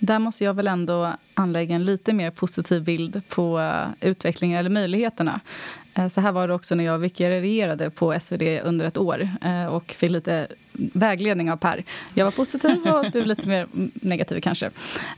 Där 0.00 0.18
måste 0.18 0.44
jag 0.44 0.54
väl 0.54 0.68
ändå 0.68 1.12
anlägga 1.34 1.74
en 1.74 1.84
lite 1.84 2.12
mer 2.12 2.30
positiv 2.30 2.84
bild 2.84 3.22
på 3.28 3.60
eh, 3.60 4.08
utvecklingen 4.08 4.58
eller 4.58 4.70
möjligheterna. 4.70 5.40
Eh, 5.94 6.08
så 6.08 6.20
här 6.20 6.32
var 6.32 6.48
det 6.48 6.54
också 6.54 6.74
när 6.74 6.84
jag 6.84 6.98
vikarierade 6.98 7.90
på 7.90 8.20
SvD 8.20 8.42
under 8.64 8.86
ett 8.86 8.98
år 8.98 9.28
eh, 9.42 9.66
och 9.66 9.90
fick 9.92 10.10
lite 10.10 10.48
vägledning 10.92 11.50
av 11.50 11.56
Per. 11.56 11.84
Jag 12.14 12.24
var 12.24 12.32
positiv 12.32 12.88
och 12.88 13.10
du 13.12 13.24
lite 13.24 13.48
mer 13.48 13.66
negativ 13.94 14.40
kanske. 14.40 14.70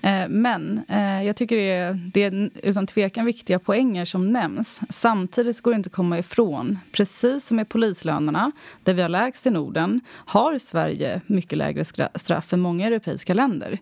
Eh, 0.02 0.28
men 0.28 0.82
jag 1.24 1.36
tycker 1.36 1.56
det 1.56 1.70
är, 1.70 1.92
det 2.12 2.22
är 2.22 2.50
utan 2.62 2.86
tvekan 2.86 3.24
viktiga 3.24 3.58
poänger 3.58 4.04
som 4.04 4.32
nämns. 4.32 4.80
Samtidigt 4.88 5.60
går 5.60 5.70
det 5.70 5.76
inte 5.76 5.86
att 5.86 5.92
komma 5.92 6.18
ifrån, 6.18 6.78
precis 6.92 7.46
som 7.46 7.56
med 7.56 7.68
polislönerna, 7.68 8.52
där 8.82 8.94
vi 8.94 9.02
har 9.02 9.08
lägst 9.08 9.46
i 9.46 9.50
Norden, 9.50 10.00
har 10.08 10.58
Sverige 10.58 11.20
mycket 11.26 11.58
lägre 11.58 11.84
straff 12.14 12.52
än 12.52 12.60
många 12.60 12.86
europeiska 12.86 13.34
länder. 13.34 13.78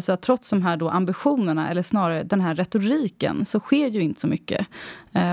Så 0.00 0.12
att 0.12 0.22
trots 0.22 0.50
de 0.50 0.62
här 0.62 0.76
då 0.76 0.88
ambitionerna, 0.88 1.70
eller 1.70 1.82
snarare 1.82 2.22
den 2.22 2.40
här 2.40 2.54
retoriken, 2.54 3.44
så 3.44 3.60
sker 3.60 3.88
ju 3.88 4.00
inte 4.00 4.20
så 4.20 4.26
mycket. 4.26 4.66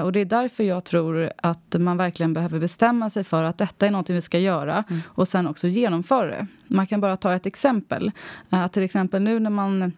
Och 0.04 0.12
det 0.12 0.20
är 0.20 0.26
därför 0.26 0.64
jag 0.64 0.84
tror 0.84 1.32
att 1.38 1.76
man 1.80 1.98
verkligen 1.98 2.34
behöver 2.34 2.60
bestämma 2.60 3.10
sig 3.10 3.24
för 3.24 3.44
att 3.44 3.58
detta 3.58 3.88
är 3.88 3.92
något 3.92 4.10
vi 4.10 4.22
ska 4.22 4.40
göra 4.40 4.84
mm. 4.90 5.02
och 5.08 5.28
sen 5.28 5.48
också 5.48 5.68
genomföra 5.86 6.28
det. 6.28 6.48
Man 6.68 6.88
kan 6.88 7.02
bara 7.02 7.18
ta 7.18 7.34
ett 7.34 7.46
exempel. 7.46 8.12
Uh, 8.54 8.68
till 8.68 8.84
exempel 8.84 9.22
nu 9.22 9.40
när 9.40 9.50
man 9.50 9.92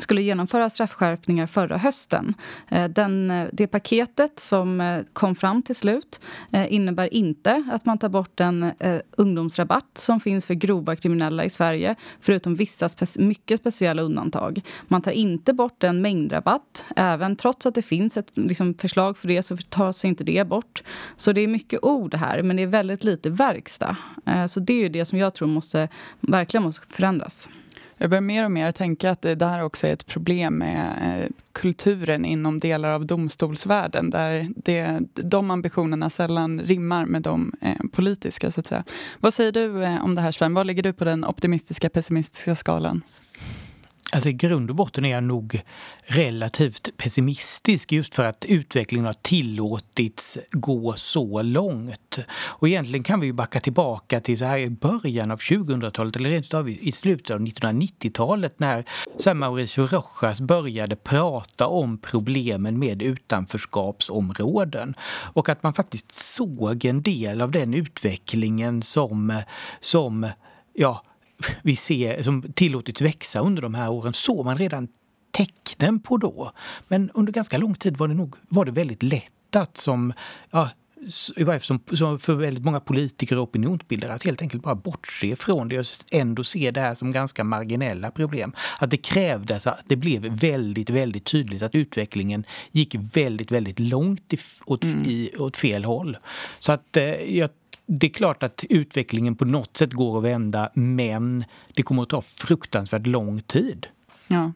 skulle 0.00 0.22
genomföra 0.22 0.70
straffskärpningar 0.70 1.46
förra 1.46 1.78
hösten. 1.78 2.34
Eh, 2.68 2.88
den, 2.88 3.30
eh, 3.30 3.48
det 3.52 3.66
paketet 3.66 4.40
som 4.40 4.80
eh, 4.80 5.02
kom 5.12 5.34
fram 5.34 5.62
till 5.62 5.74
slut 5.74 6.20
innebär 6.68 7.14
inte 7.14 7.64
att 7.72 7.86
man 7.86 7.98
tar 7.98 8.08
bort 8.08 8.30
den 8.34 8.72
ungdomsrabatt 9.16 9.90
som 9.98 10.20
finns 10.20 10.46
för 10.46 10.54
grova 10.54 10.96
kriminella 10.96 11.44
i 11.44 11.50
Sverige 11.50 11.94
förutom 12.20 12.54
vissa 12.54 12.88
spe 12.88 13.06
mycket 13.18 13.60
speciella 13.60 14.02
undantag. 14.02 14.62
Man 14.88 15.02
tar 15.02 15.12
inte 15.12 15.52
bort 15.52 15.74
den 15.78 16.02
mängdrabatt. 16.02 16.84
Även 16.96 17.36
trots 17.36 17.66
att 17.66 17.74
det 17.74 17.82
finns 17.82 18.16
ett 18.16 18.30
liksom, 18.34 18.74
förslag 18.74 19.18
för 19.18 19.28
det 19.28 19.42
så 19.42 19.56
tas 19.56 20.04
inte 20.04 20.24
det 20.24 20.48
bort. 20.48 20.82
Så 21.16 21.32
det 21.32 21.40
är 21.40 21.48
mycket 21.48 21.84
ord 21.84 22.14
här, 22.14 22.42
men 22.42 22.56
det 22.56 22.62
är 22.62 22.66
väldigt 22.66 23.04
lite 23.04 23.30
verkstad. 23.30 23.96
Så 24.48 24.60
det 24.60 24.84
är 24.84 24.88
det 24.88 25.04
som 25.04 25.18
jag 25.18 25.34
tror 25.34 25.48
måste, 25.48 25.88
verkligen 26.20 26.64
måste 26.64 26.86
förändras. 26.94 27.48
Jag 27.98 28.10
börjar 28.10 28.22
mer 28.22 28.44
och 28.44 28.50
mer 28.50 28.72
tänka 28.72 29.10
att 29.10 29.22
det 29.22 29.46
här 29.46 29.62
också 29.62 29.86
är 29.86 29.92
ett 29.92 30.06
problem 30.06 30.54
med 30.58 30.86
eh, 31.02 31.30
kulturen 31.52 32.24
inom 32.24 32.60
delar 32.60 32.88
av 32.90 33.06
domstolsvärlden 33.06 34.10
där 34.10 34.48
det, 34.56 35.00
de 35.14 35.50
ambitionerna 35.50 36.10
sällan 36.10 36.60
rimmar 36.60 37.06
med 37.06 37.22
de 37.22 37.52
eh, 37.60 37.86
politiska. 37.92 38.50
så 38.50 38.60
att 38.60 38.66
säga. 38.66 38.84
Vad 39.20 39.34
säger 39.34 39.52
du 39.52 39.84
eh, 39.84 40.04
om 40.04 40.14
det 40.14 40.20
här 40.20 40.32
Sven? 40.32 40.54
Vad 40.54 40.66
ligger 40.66 40.82
du 40.82 40.92
på 40.92 41.04
den 41.04 41.24
optimistiska 41.24 41.88
pessimistiska 41.90 42.56
skalan? 42.56 43.02
Alltså 44.12 44.28
i 44.28 44.32
grund 44.32 44.70
och 44.70 44.76
botten 44.76 45.04
är 45.04 45.10
jag 45.10 45.24
nog 45.24 45.62
relativt 46.04 46.96
pessimistisk 46.96 47.92
just 47.92 48.14
för 48.14 48.24
att 48.24 48.44
utvecklingen 48.44 49.06
har 49.06 49.12
tillåtits 49.12 50.38
gå 50.50 50.94
så 50.96 51.42
långt. 51.42 52.18
Och 52.32 52.68
egentligen 52.68 53.02
kan 53.02 53.20
vi 53.20 53.26
ju 53.26 53.32
backa 53.32 53.60
tillbaka 53.60 54.20
till 54.20 54.38
så 54.38 54.44
här 54.44 54.58
i 54.58 54.70
början 54.70 55.30
av 55.30 55.38
2000-talet 55.38 56.16
eller 56.16 56.30
rent 56.30 56.54
av 56.54 56.68
i 56.68 56.92
slutet 56.92 57.30
av 57.30 57.40
1990-talet 57.40 58.60
när 58.60 58.84
så 59.18 59.34
Mauricio 59.34 59.86
Rojas 59.86 60.40
började 60.40 60.96
prata 60.96 61.66
om 61.66 61.98
problemen 61.98 62.78
med 62.78 63.02
utanförskapsområden. 63.02 64.94
Och 65.32 65.48
att 65.48 65.62
man 65.62 65.74
faktiskt 65.74 66.12
såg 66.12 66.84
en 66.84 67.02
del 67.02 67.40
av 67.40 67.50
den 67.50 67.74
utvecklingen 67.74 68.82
som, 68.82 69.42
som 69.80 70.28
ja, 70.74 71.02
vi 71.62 71.76
ser, 71.76 72.22
som 72.22 72.52
tillåtits 72.52 73.00
växa 73.00 73.40
under 73.40 73.62
de 73.62 73.74
här 73.74 73.90
åren 73.90 74.12
såg 74.12 74.44
man 74.44 74.58
redan 74.58 74.88
tecknen 75.30 76.00
på 76.00 76.16
då. 76.16 76.52
Men 76.88 77.10
under 77.14 77.32
ganska 77.32 77.58
lång 77.58 77.74
tid 77.74 77.96
var 77.96 78.08
det, 78.08 78.14
nog, 78.14 78.36
var 78.48 78.64
det 78.64 78.72
väldigt 78.72 79.02
lätt 79.02 79.56
att 79.56 79.76
som, 79.76 80.12
ja, 80.50 80.70
i 81.36 81.44
varje 81.44 81.60
fall 81.60 81.78
som, 81.96 82.18
för 82.18 82.34
väldigt 82.34 82.64
många 82.64 82.80
politiker 82.80 83.36
och 83.36 83.42
opinionsbildare 83.42 84.12
att 84.12 84.22
helt 84.22 84.42
enkelt 84.42 84.62
bara 84.62 84.74
bortse 84.74 85.36
från 85.36 85.68
det 85.68 85.78
och 85.78 85.86
ändå 86.10 86.44
se 86.44 86.70
det 86.70 86.80
här 86.80 86.94
som 86.94 87.12
ganska 87.12 87.44
marginella 87.44 88.10
problem. 88.10 88.54
Att 88.78 88.90
det 88.90 88.96
krävdes 88.96 89.66
att 89.66 89.82
det 89.86 89.96
blev 89.96 90.22
väldigt, 90.22 90.90
väldigt 90.90 91.24
tydligt 91.24 91.62
att 91.62 91.74
utvecklingen 91.74 92.44
gick 92.70 92.94
väldigt, 92.94 93.50
väldigt 93.50 93.78
långt 93.78 94.32
i, 94.32 94.38
åt, 94.66 94.84
mm. 94.84 95.04
i, 95.06 95.30
åt 95.38 95.56
fel 95.56 95.84
håll. 95.84 96.16
Så 96.58 96.72
att 96.72 96.96
eh, 96.96 97.36
jag 97.38 97.50
det 97.86 98.06
är 98.06 98.10
klart 98.10 98.42
att 98.42 98.64
utvecklingen 98.70 99.36
på 99.36 99.44
något 99.44 99.76
sätt 99.76 99.92
går 99.92 100.18
att 100.18 100.24
vända 100.24 100.70
men 100.74 101.44
det 101.74 101.82
kommer 101.82 102.02
att 102.02 102.08
ta 102.08 102.22
fruktansvärt 102.22 103.06
lång 103.06 103.40
tid. 103.40 103.86
Ja. 104.28 104.52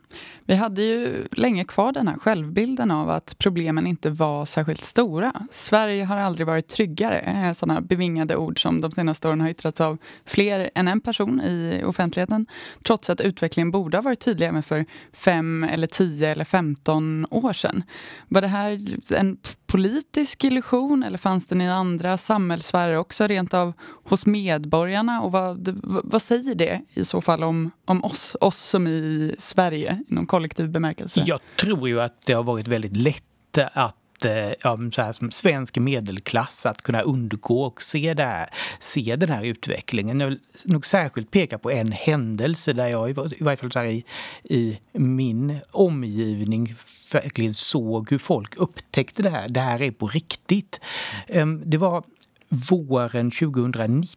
Vi 0.47 0.55
hade 0.55 0.83
ju 0.83 1.27
länge 1.33 1.65
kvar 1.65 1.93
den 1.93 2.09
här 2.09 2.19
självbilden 2.19 2.91
av 2.91 3.11
att 3.11 3.39
problemen 3.39 3.87
inte 3.87 4.11
var 4.11 4.47
särskilt 4.47 4.85
stora. 4.85 5.33
Sverige 5.53 6.05
har 6.05 6.17
aldrig 6.17 6.47
varit 6.47 6.69
tryggare. 6.69 7.19
Eh, 7.19 7.53
Sådana 7.53 7.81
bevingade 7.81 8.37
ord 8.37 8.63
som 8.63 8.81
de 8.81 8.93
senaste 8.93 9.29
åren 9.29 9.41
har 9.41 9.49
yttrats 9.49 9.81
av 9.81 9.99
fler 10.25 10.71
än 10.75 10.89
en 10.89 11.01
person 11.01 11.41
i 11.41 11.83
offentligheten. 11.87 12.47
Trots 12.85 13.11
att 13.11 13.21
utvecklingen 13.21 13.71
borde 13.71 13.97
ha 13.97 14.03
varit 14.03 14.21
tydlig 14.21 14.47
även 14.47 14.63
för 14.63 14.85
fem, 15.13 15.65
eller 15.65 15.87
tio 15.87 16.29
eller 16.29 16.45
femton 16.45 17.27
år 17.31 17.53
sedan. 17.53 17.83
Var 18.29 18.41
det 18.41 18.49
här 18.49 18.81
en 19.15 19.37
politisk 19.71 20.45
illusion 20.45 21.03
eller 21.03 21.19
fanns 21.19 21.47
den 21.47 21.61
i 21.61 21.69
andra 21.69 22.19
samhällssfärer 22.19 22.95
också, 22.95 23.27
rent 23.27 23.55
av 23.55 23.73
hos 24.05 24.27
medborgarna? 24.27 25.23
Och 25.23 25.33
vad, 25.33 25.81
vad 25.83 26.23
säger 26.23 26.55
det 26.55 26.81
i 26.95 27.05
så 27.05 27.21
fall 27.21 27.45
om, 27.45 27.71
om 27.85 28.05
oss, 28.05 28.37
oss 28.41 28.59
som 28.59 28.87
i 28.87 29.35
Sverige 29.39 30.03
inom 30.09 30.27
kollektiv 30.27 30.69
bemärkelse? 30.69 31.23
Jag 31.27 31.41
tror 31.57 31.89
ju 31.89 32.01
att 32.01 32.23
det 32.27 32.33
har 32.33 32.43
varit 32.43 32.69
väldigt 32.69 32.97
lätt 32.97 33.59
att 33.73 33.97
att, 34.21 34.25
eh, 34.25 34.53
ja, 34.63 34.79
så 34.93 35.03
här, 35.03 35.13
som 35.13 35.31
svensk 35.31 35.79
medelklass 35.79 36.67
att 36.67 36.83
kunna 36.83 37.01
undgå 37.01 37.63
och 37.63 37.83
se, 37.83 38.15
det 38.15 38.23
här, 38.23 38.49
se 38.79 39.17
den 39.17 39.29
här 39.29 39.45
utvecklingen. 39.45 40.21
Jag 40.21 40.29
vill 40.29 40.41
nog 40.65 40.87
särskilt 40.87 41.31
peka 41.31 41.59
på 41.59 41.71
en 41.71 41.93
händelse 41.93 42.73
där 42.73 42.89
jag 42.89 43.11
i 43.11 43.13
varje 43.41 43.57
fall 43.57 43.73
så 43.73 43.85
i, 43.85 44.05
i 44.45 44.81
min 44.93 45.59
omgivning 45.71 46.75
verkligen 47.13 47.55
såg 47.55 48.11
hur 48.11 48.19
folk 48.19 48.57
upptäckte 48.57 49.23
det 49.23 49.31
här. 49.31 49.49
Det 49.49 49.61
här 49.61 49.83
är 49.83 49.91
på 49.91 50.07
riktigt. 50.07 50.81
Ehm, 51.27 51.63
det 51.65 51.79
var 51.79 52.05
våren 52.49 53.31
2019 53.31 54.17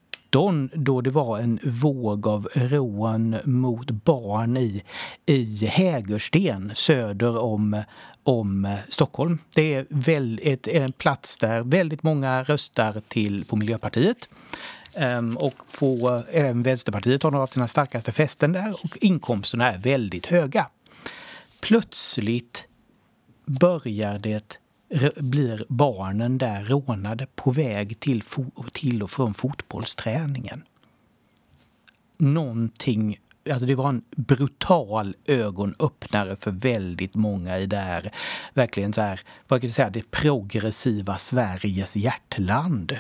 då 0.73 1.01
det 1.01 1.09
var 1.09 1.39
en 1.39 1.59
våg 1.63 2.27
av 2.27 2.47
rån 2.53 3.35
mot 3.43 3.91
barn 3.91 4.57
i, 4.57 4.83
i 5.25 5.65
Hägersten 5.65 6.71
söder 6.75 7.37
om, 7.37 7.83
om 8.23 8.77
Stockholm. 8.89 9.39
Det 9.55 9.73
är 9.73 9.85
väl 9.89 10.39
ett, 10.43 10.67
en 10.67 10.91
plats 10.91 11.37
där 11.37 11.61
väldigt 11.61 12.03
många 12.03 12.43
röstar 12.43 13.01
till, 13.07 13.45
på 13.45 13.55
Miljöpartiet. 13.55 14.29
Um, 14.95 15.37
och 15.37 15.55
på, 15.79 16.23
även 16.31 16.63
Vänsterpartiet 16.63 17.23
har 17.23 17.31
nog 17.31 17.41
haft 17.41 17.53
sina 17.53 17.67
starkaste 17.67 18.11
fästen 18.11 18.51
där 18.51 18.73
och 18.83 18.97
inkomsterna 19.01 19.71
är 19.71 19.77
väldigt 19.77 20.25
höga. 20.25 20.67
Plötsligt 21.61 22.67
börjar 23.45 24.19
det 24.19 24.59
blir 25.15 25.65
barnen 25.69 26.37
där 26.37 26.65
rånade 26.65 27.27
på 27.35 27.51
väg 27.51 27.99
till, 27.99 28.23
till 28.71 29.03
och 29.03 29.11
från 29.11 29.33
fotbollsträningen. 29.33 30.63
Någonting 32.17 33.17
Alltså 33.51 33.65
det 33.65 33.75
var 33.75 33.89
en 33.89 34.03
brutal 34.15 35.15
ögonöppnare 35.25 36.35
för 36.35 36.51
väldigt 36.51 37.15
många 37.15 37.59
i 37.59 37.65
det 37.65 37.77
här, 37.77 38.11
verkligen 38.53 38.93
så 38.93 39.01
här, 39.01 39.19
vad 39.47 39.61
kan 39.61 39.67
jag 39.67 39.75
säga, 39.75 39.89
det 39.89 40.11
progressiva 40.11 41.17
Sveriges 41.17 41.95
hjärtland. 41.95 42.97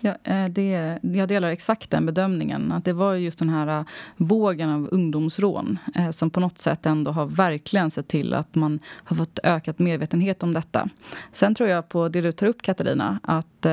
Ja, 0.00 0.14
eh, 0.24 0.44
det, 0.44 0.98
jag 1.02 1.28
delar 1.28 1.48
exakt 1.48 1.90
den 1.90 2.06
bedömningen. 2.06 2.72
Att 2.72 2.84
Det 2.84 2.92
var 2.92 3.14
just 3.14 3.38
den 3.38 3.48
här 3.48 3.78
eh, 3.78 3.84
vågen 4.16 4.70
av 4.70 4.88
ungdomsrån 4.92 5.78
eh, 5.94 6.10
som 6.10 6.30
på 6.30 6.40
något 6.40 6.58
sätt 6.58 6.86
ändå 6.86 7.10
har 7.10 7.26
verkligen 7.26 7.90
sett 7.90 8.08
till 8.08 8.34
att 8.34 8.54
man 8.54 8.80
har 8.86 9.16
fått 9.16 9.38
ökat 9.42 9.78
medvetenhet 9.78 10.42
om 10.42 10.54
detta. 10.54 10.88
Sen 11.32 11.54
tror 11.54 11.68
jag 11.68 11.88
på 11.88 12.08
det 12.08 12.20
du 12.20 12.32
tar 12.32 12.46
upp, 12.46 12.62
Katarina, 12.62 13.20
att 13.22 13.66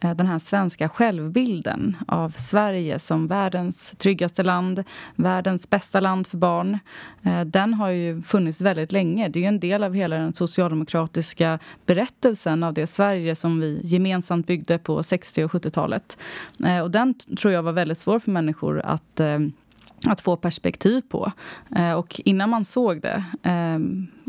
Eh, 0.00 0.14
den 0.14 0.26
här 0.26 0.38
svenska 0.38 0.88
självbilden 0.88 1.96
av 2.08 2.30
Sverige 2.30 2.98
som 2.98 3.26
världens 3.26 3.94
tryggaste 3.98 4.42
land, 4.42 4.84
världens 5.16 5.70
bästa 5.70 6.00
land 6.00 6.26
för 6.26 6.36
barn. 6.36 6.78
Eh, 7.22 7.40
den 7.40 7.74
har 7.74 7.88
ju 7.88 8.22
funnits 8.22 8.60
väldigt 8.60 8.92
länge. 8.92 9.28
Det 9.28 9.44
är 9.44 9.48
en 9.48 9.60
del 9.60 9.84
av 9.84 9.94
hela 9.94 10.16
den 10.16 10.34
socialdemokratiska 10.34 11.58
berättelsen 11.86 12.62
av 12.62 12.74
det 12.74 12.86
Sverige 12.86 13.34
som 13.34 13.60
vi 13.60 13.80
gemensamt 13.84 14.46
byggde 14.46 14.78
på 14.78 15.02
60 15.02 15.44
och 15.44 15.52
70-talet. 15.52 16.18
Eh, 16.64 16.80
och 16.80 16.90
den 16.90 17.14
tror 17.14 17.52
jag 17.52 17.62
var 17.62 17.72
väldigt 17.72 17.98
svår 17.98 18.18
för 18.18 18.30
människor 18.30 18.80
att 18.80 19.20
att 20.06 20.20
få 20.20 20.36
perspektiv 20.36 21.02
på. 21.08 21.32
Och 21.96 22.20
innan 22.24 22.50
man 22.50 22.64
såg 22.64 23.00
det 23.00 23.24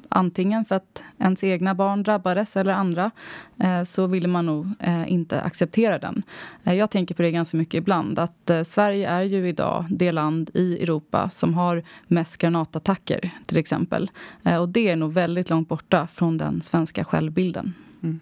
antingen 0.09 0.65
för 0.65 0.75
att 0.75 1.03
ens 1.19 1.43
egna 1.43 1.75
barn 1.75 2.03
drabbades 2.03 2.57
eller 2.57 2.73
andra 2.73 3.11
eh, 3.59 3.83
så 3.83 4.07
ville 4.07 4.27
man 4.27 4.45
nog 4.45 4.67
eh, 4.79 5.11
inte 5.11 5.41
acceptera 5.41 5.99
den. 5.99 6.23
Eh, 6.63 6.73
jag 6.73 6.91
tänker 6.91 7.15
på 7.15 7.21
det 7.21 7.31
ganska 7.31 7.57
mycket 7.57 7.77
ibland. 7.77 8.19
att 8.19 8.51
Sverige 8.63 9.09
är 9.09 9.21
ju 9.21 9.47
idag 9.47 9.85
det 9.89 10.11
land 10.11 10.49
i 10.53 10.83
Europa 10.83 11.29
som 11.29 11.53
har 11.53 11.83
mest 12.07 12.37
granatattacker, 12.37 13.31
till 13.45 13.57
exempel. 13.57 14.11
Och 14.59 14.69
det 14.69 14.89
är 14.89 14.95
nog 14.95 15.13
väldigt 15.13 15.49
långt 15.49 15.69
borta 15.69 16.07
från 16.07 16.37
den 16.37 16.61
svenska 16.61 17.05
självbilden. 17.05 17.73
Mm. 18.03 18.19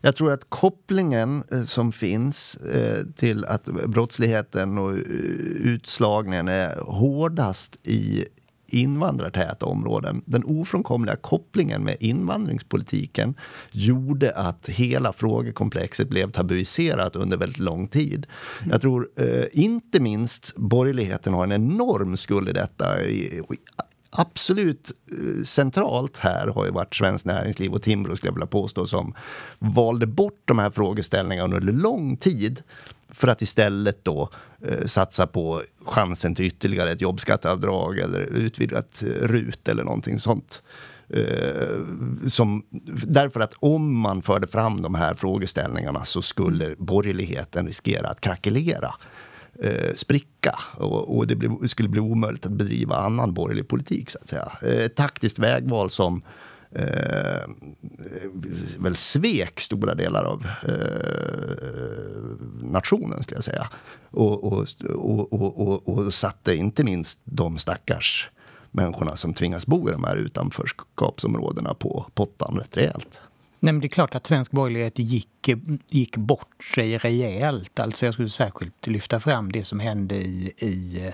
Jag 0.00 0.16
tror 0.16 0.32
att 0.32 0.50
kopplingen 0.50 1.44
som 1.66 1.92
finns 1.92 2.58
till 3.16 3.44
att 3.44 3.64
brottsligheten 3.64 4.78
och 4.78 4.94
utslagningen 5.60 6.48
är 6.48 6.80
hårdast 6.80 7.76
i 7.82 8.24
invandrartäta 8.74 9.66
områden. 9.66 10.22
Den 10.24 10.44
ofrånkomliga 10.44 11.16
kopplingen 11.16 11.84
med 11.84 11.96
invandringspolitiken 12.00 13.34
gjorde 13.70 14.34
att 14.34 14.68
hela 14.68 15.12
frågekomplexet 15.12 16.08
blev 16.08 16.30
tabuiserat 16.30 17.16
under 17.16 17.36
väldigt 17.36 17.58
lång 17.58 17.88
tid. 17.88 18.26
Jag 18.70 18.80
tror 18.80 19.08
eh, 19.16 19.44
inte 19.52 20.00
minst 20.00 20.56
borgerligheten 20.56 21.34
har 21.34 21.44
en 21.44 21.52
enorm 21.52 22.16
skuld 22.16 22.48
i 22.48 22.52
detta. 22.52 22.86
Absolut 24.10 24.92
eh, 25.10 25.42
centralt 25.42 26.18
här 26.18 26.46
har 26.46 26.64
ju 26.64 26.70
varit 26.70 26.94
Svenskt 26.94 27.26
Näringsliv 27.26 27.72
och 27.72 27.82
Timbro 27.82 28.16
skulle 28.16 28.28
jag 28.28 28.34
vilja 28.34 28.46
påstå 28.46 28.86
som 28.86 29.14
valde 29.58 30.06
bort 30.06 30.42
de 30.44 30.58
här 30.58 30.70
frågeställningarna 30.70 31.56
under 31.56 31.72
lång 31.72 32.16
tid 32.16 32.62
för 33.08 33.28
att 33.28 33.42
istället 33.42 34.04
då 34.04 34.30
Eh, 34.68 34.86
satsa 34.86 35.26
på 35.26 35.62
chansen 35.84 36.34
till 36.34 36.44
ytterligare 36.44 36.90
ett 36.90 37.00
jobbskatteavdrag 37.00 37.98
eller 37.98 38.20
utvidgat 38.20 39.02
eh, 39.02 39.28
RUT 39.28 39.68
eller 39.68 39.84
någonting 39.84 40.18
sånt. 40.18 40.62
Eh, 41.08 41.78
som, 42.26 42.64
därför 43.06 43.40
att 43.40 43.54
om 43.58 43.98
man 43.98 44.22
förde 44.22 44.46
fram 44.46 44.82
de 44.82 44.94
här 44.94 45.14
frågeställningarna 45.14 46.04
så 46.04 46.22
skulle 46.22 46.74
borgerligheten 46.78 47.66
riskera 47.66 48.08
att 48.08 48.20
krackelera. 48.20 48.94
Spricka 49.94 50.58
och, 50.76 51.16
och 51.16 51.26
det 51.26 51.68
skulle 51.68 51.88
bli 51.88 52.00
omöjligt 52.00 52.46
att 52.46 52.52
bedriva 52.52 52.96
annan 52.96 53.34
borgerlig 53.34 53.68
politik. 53.68 54.10
så 54.10 54.18
att 54.22 54.28
säga. 54.28 54.52
Ett 54.84 54.96
taktiskt 54.96 55.38
vägval 55.38 55.90
som 55.90 56.22
eh, 56.74 57.48
väl 58.78 58.96
svek 58.96 59.60
stora 59.60 59.94
delar 59.94 60.24
av 60.24 60.46
eh, 60.62 60.74
nationen, 62.62 63.22
skulle 63.22 63.36
jag 63.36 63.44
säga. 63.44 63.68
Och, 64.10 64.44
och, 64.44 64.66
och, 64.94 65.32
och, 65.60 65.88
och 65.88 66.14
satte 66.14 66.54
inte 66.54 66.84
minst 66.84 67.20
de 67.24 67.58
stackars 67.58 68.30
människorna 68.70 69.16
som 69.16 69.34
tvingas 69.34 69.66
bo 69.66 69.88
i 69.88 69.92
de 69.92 70.04
här 70.04 70.16
utanförskapsområdena 70.16 71.74
på 71.74 72.06
pottan 72.14 72.58
rätt 72.58 72.76
rejält. 72.76 73.20
Nej, 73.60 73.72
men 73.72 73.80
det 73.80 73.86
är 73.86 73.88
klart 73.88 74.14
att 74.14 74.26
svensk 74.26 74.50
borgerlighet 74.50 74.98
gick, 74.98 75.50
gick 75.88 76.16
bort 76.16 76.64
sig 76.72 76.98
rejält. 76.98 77.80
Alltså 77.80 78.04
jag 78.04 78.14
skulle 78.14 78.30
särskilt 78.30 78.86
lyfta 78.86 79.20
fram 79.20 79.52
det 79.52 79.64
som 79.64 79.80
hände 79.80 80.14
i, 80.14 80.52
i 80.58 81.12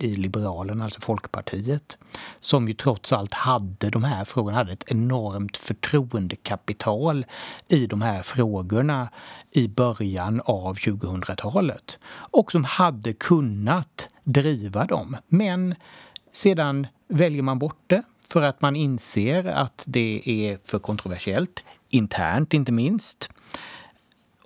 i 0.00 0.16
Liberalerna, 0.16 0.84
alltså 0.84 1.00
Folkpartiet, 1.00 1.98
som 2.40 2.68
ju 2.68 2.74
trots 2.74 3.12
allt 3.12 3.34
hade 3.34 3.90
de 3.90 4.04
här 4.04 4.24
frågorna, 4.24 4.56
hade 4.56 4.72
ett 4.72 4.92
enormt 4.92 5.56
förtroendekapital 5.56 7.26
i 7.68 7.86
de 7.86 8.02
här 8.02 8.22
frågorna 8.22 9.08
i 9.50 9.68
början 9.68 10.40
av 10.44 10.76
2000-talet 10.76 11.98
och 12.08 12.52
som 12.52 12.64
hade 12.64 13.12
kunnat 13.12 14.08
driva 14.24 14.84
dem. 14.84 15.16
Men 15.28 15.74
sedan 16.32 16.86
väljer 17.08 17.42
man 17.42 17.58
bort 17.58 17.82
det 17.86 18.02
för 18.28 18.42
att 18.42 18.60
man 18.62 18.76
inser 18.76 19.44
att 19.44 19.82
det 19.86 20.22
är 20.24 20.58
för 20.64 20.78
kontroversiellt, 20.78 21.64
internt 21.88 22.54
inte 22.54 22.72
minst. 22.72 23.30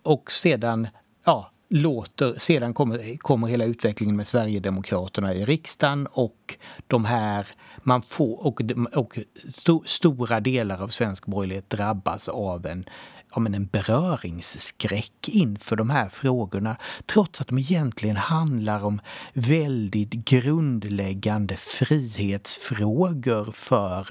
Och 0.03 0.33
sedan 0.33 0.89
ja, 1.25 1.51
låter, 1.73 2.39
sedan 2.39 2.75
kommer, 2.75 3.17
kommer 3.17 3.47
hela 3.47 3.65
utvecklingen 3.65 4.17
med 4.17 4.27
Sverigedemokraterna 4.27 5.35
i 5.35 5.45
riksdagen 5.45 6.07
och 6.07 6.57
de 6.87 7.05
här, 7.05 7.47
man 7.83 8.03
får, 8.03 8.47
och, 8.47 8.61
och 8.95 9.19
sto, 9.49 9.83
stora 9.87 10.41
delar 10.41 10.83
av 10.83 10.89
svensk 10.89 11.27
borgerlighet 11.27 11.71
drabbas 11.71 12.29
av 12.29 12.67
en 12.67 12.85
ja, 13.35 13.41
men 13.41 13.55
en 13.55 13.67
beröringsskräck 13.67 15.29
inför 15.29 15.77
de 15.77 15.91
här 15.91 16.09
frågorna 16.09 16.77
trots 17.07 17.41
att 17.41 17.49
de 17.49 17.59
egentligen 17.59 18.17
handlar 18.17 18.85
om 18.85 19.01
väldigt 19.33 20.13
grundläggande 20.13 21.57
frihetsfrågor 21.57 23.53
för, 23.53 24.07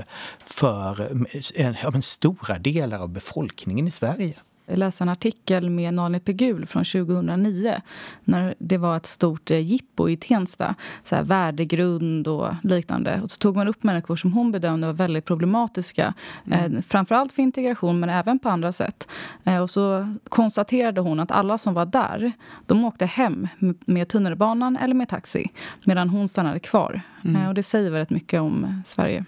för 0.46 1.24
ja, 1.56 1.92
men 1.92 2.02
stora 2.02 2.58
delar 2.58 3.00
av 3.00 3.10
befolkningen 3.10 3.88
i 3.88 3.92
Sverige 3.92 4.34
läsa 4.76 5.04
en 5.04 5.10
artikel 5.10 5.70
med 5.70 5.94
Nalin 5.94 6.22
Pegul 6.22 6.66
från 6.66 6.84
2009 6.84 7.82
när 8.24 8.56
det 8.60 8.78
var 8.78 8.98
ett 8.98 9.06
stort 9.06 9.52
eh, 9.52 9.60
jippo 9.60 10.10
i 10.10 10.18
Tensta. 10.18 10.76
Så 11.04 11.16
här, 11.16 11.24
värdegrund 11.24 12.28
och 12.28 12.48
liknande. 12.64 13.22
Och 13.24 13.32
så 13.32 13.38
tog 13.38 13.56
man 13.56 13.68
upp 13.68 13.84
människor 13.84 14.16
som 14.16 14.34
hon 14.34 14.52
bedömde 14.52 14.88
var 14.88 14.94
väldigt 14.94 15.26
problematiska. 15.26 16.14
Mm. 16.46 16.76
Eh, 16.76 16.82
framförallt 16.82 17.32
för 17.32 17.42
integration, 17.42 18.00
men 18.00 18.10
även 18.10 18.40
på 18.40 18.50
andra 18.50 18.72
sätt. 18.72 19.08
Eh, 19.44 19.58
och 19.58 19.70
så 19.70 20.16
konstaterade 20.30 21.02
hon 21.02 21.20
att 21.20 21.32
alla 21.32 21.58
som 21.58 21.74
var 21.74 21.86
där 21.86 22.32
de 22.66 22.86
åkte 22.86 23.06
hem 23.06 23.48
med 23.86 24.10
tunnelbanan 24.10 24.78
eller 24.78 24.94
med 24.94 25.10
taxi 25.10 25.48
medan 25.84 26.10
hon 26.10 26.28
stannade 26.28 26.60
kvar. 26.60 27.02
Mm. 27.24 27.42
Eh, 27.42 27.48
och 27.48 27.54
det 27.54 27.64
säger 27.64 27.92
väldigt 27.92 28.10
mycket 28.10 28.42
om 28.42 28.82
Sverige. 28.86 29.26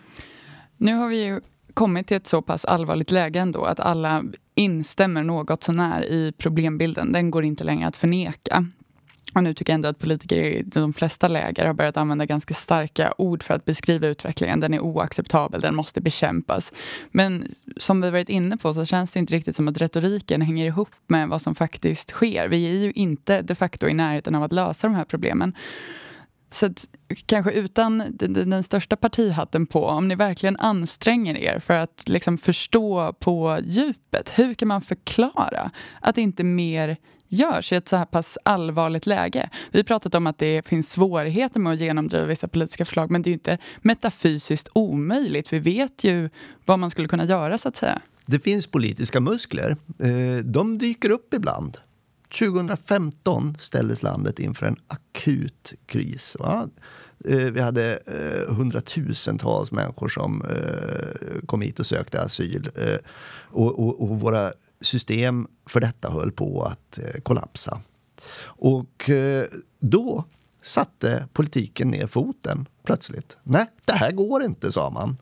Nu 0.78 0.94
har 0.94 1.08
vi 1.08 1.24
ju 1.24 1.42
kommit 1.74 2.08
till 2.08 2.18
ett 2.18 2.28
så 2.28 2.42
pass 2.42 2.66
allvarligt 2.66 3.12
läge 3.12 3.40
ändå 3.40 3.64
att 3.64 3.80
alla 3.80 4.24
instämmer 4.56 5.24
något 5.24 5.64
sånär 5.64 6.04
i 6.06 6.34
problembilden. 6.38 7.12
Den 7.12 7.32
går 7.32 7.44
inte 7.44 7.64
längre 7.64 7.88
att 7.88 7.98
förneka. 7.98 8.66
Och 9.36 9.44
nu 9.44 9.54
tycker 9.54 9.74
jag 9.74 9.76
ändå 9.76 9.90
att 9.90 10.00
politiker 10.00 10.36
i 10.38 10.64
de 10.66 10.94
flesta 10.94 11.28
läger 11.28 11.66
har 11.66 11.74
börjat 11.74 11.98
använda 11.98 12.26
ganska 12.26 12.54
starka 12.54 13.14
ord 13.18 13.44
för 13.44 13.54
att 13.54 13.66
beskriva 13.66 14.08
utvecklingen. 14.08 14.60
Den 14.60 14.74
är 14.74 14.80
oacceptabel, 14.80 15.62
den 15.62 15.76
måste 15.76 16.02
bekämpas. 16.02 16.72
Men 17.12 17.48
som 17.78 18.02
vi 18.02 18.10
varit 18.10 18.30
inne 18.30 18.58
på 18.58 18.74
så 18.74 18.86
känns 18.86 19.12
det 19.12 19.20
inte 19.20 19.34
riktigt 19.34 19.56
som 19.56 19.68
att 19.68 19.82
retoriken 19.82 20.42
hänger 20.42 20.66
ihop 20.66 20.90
med 21.08 21.30
vad 21.30 21.42
som 21.42 21.56
faktiskt 21.56 22.10
sker. 22.10 22.48
Vi 22.48 22.66
är 22.66 22.84
ju 22.84 22.92
inte 22.92 23.42
de 23.42 23.56
facto 23.56 23.88
i 23.88 23.94
närheten 23.94 24.36
av 24.36 24.44
att 24.44 24.54
lösa 24.54 24.88
de 24.88 24.96
här 24.96 25.06
problemen. 25.06 25.54
Så 26.54 26.66
att, 26.66 26.88
kanske 27.26 27.52
utan 27.52 28.04
den, 28.10 28.34
den, 28.34 28.64
största 28.64 28.96
partihatten 28.96 29.66
på, 29.66 29.86
om 29.86 30.08
ni 30.08 30.16
verkligen 30.16 30.58
anstränger 30.58 31.38
er 31.38 31.60
för 31.60 31.74
att 31.74 32.10
liksom 32.10 32.38
förstå 32.38 33.14
på 33.14 33.60
djupet, 33.64 34.32
hur 34.36 34.54
kan 34.54 34.68
man 34.68 34.82
förklara 34.82 35.72
att 36.02 36.18
inte 36.18 36.44
mer 36.44 36.98
görs 37.28 37.72
i 37.72 37.76
ett 37.76 37.88
så 37.88 37.96
här 37.96 38.06
pass 38.06 38.38
allvarligt 38.46 39.06
läge. 39.06 39.50
Vi 39.72 39.80
har 39.80 39.84
pratat 39.84 40.16
om 40.16 40.28
att 40.28 40.38
det 40.38 40.68
finns 40.68 40.92
svårigheter 40.92 41.60
med 41.60 41.74
att 41.74 41.80
genomdriva 41.80 42.26
vissa 42.26 42.48
politiska 42.48 42.86
förslag 42.86 43.12
men 43.12 43.22
det 43.22 43.28
är 43.28 43.32
ju 43.32 43.34
inte 43.34 43.58
metafysiskt 43.82 44.70
omöjligt. 44.74 45.54
Vi 45.54 45.60
vet 45.60 46.04
ju 46.04 46.30
vad 46.66 46.80
man 46.80 46.90
skulle 46.90 47.08
kunna 47.08 47.26
göra 47.26 47.58
så 47.58 47.70
att 47.70 47.76
säga. 47.76 48.02
Det 48.26 48.40
finns 48.40 48.68
politiska 48.68 49.20
muskler. 49.20 49.78
Eh, 50.00 50.44
de 50.46 50.78
dyker 50.78 51.10
upp 51.10 51.34
ibland. 51.34 51.78
2015 52.40 53.58
ställdes 53.60 54.04
landet 54.04 54.40
inför 54.40 54.66
en 54.66 54.78
akut 54.88 55.74
kris. 55.86 56.38
Va? 56.40 56.70
Eh, 57.26 57.38
vi 57.38 57.62
hade 57.62 57.96
eh, 57.96 58.54
hundratusentals 58.56 59.72
människor 59.72 60.10
som 60.10 60.42
eh, 60.42 61.46
kom 61.46 61.62
hit 61.62 61.80
och 61.80 61.86
sökte 61.86 62.22
asyl. 62.22 62.70
Eh, 62.76 62.98
och, 63.36 63.80
och, 63.80 64.02
och 64.02 64.20
våra 64.20 64.54
system 64.82 65.48
för 65.66 65.80
detta 65.80 66.10
höll 66.10 66.32
på 66.32 66.64
att 66.64 67.00
eh, 67.00 67.22
kollapsa. 67.22 67.82
Och 68.44 69.10
då 69.80 70.26
satte 70.62 71.28
politiken 71.34 71.90
ner 71.90 72.08
foten 72.08 72.66
plötsligt. 72.84 73.38
Nej, 73.44 73.66
det 73.86 73.94
här 73.94 74.12
går 74.12 74.44
inte, 74.44 74.72
sa 74.72 74.90
man. 74.90 75.18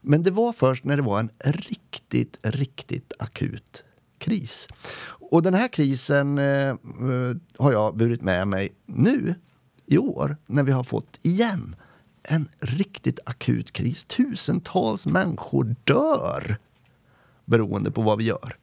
Men 0.00 0.22
det 0.22 0.30
var 0.30 0.52
först 0.52 0.84
när 0.84 0.96
det 0.96 1.02
var 1.02 1.20
en 1.20 1.30
riktigt, 1.44 2.38
riktigt 2.42 3.12
akut 3.18 3.84
kris. 4.18 4.68
Och 5.30 5.42
den 5.42 5.54
här 5.54 5.68
krisen 5.68 6.38
eh, 6.38 6.68
eh, 6.68 6.76
har 7.58 7.72
jag 7.72 7.96
burit 7.96 8.22
med 8.22 8.48
mig 8.48 8.72
nu 8.86 9.34
i 9.86 9.98
år 9.98 10.36
när 10.46 10.62
vi 10.62 10.72
har 10.72 10.84
fått 10.84 11.18
igen 11.22 11.76
en 12.22 12.48
riktigt 12.58 13.18
akut 13.24 13.72
kris. 13.72 14.04
Tusentals 14.04 15.06
människor 15.06 15.76
dör 15.84 16.58
beroende 17.44 17.90
på 17.90 18.02
vad 18.02 18.18
vi 18.18 18.24
gör. 18.24 18.56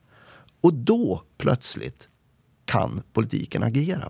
Och 0.62 0.74
då 0.74 1.24
plötsligt 1.38 2.10
kan 2.66 3.02
politiken 3.14 3.64
agera. 3.64 4.10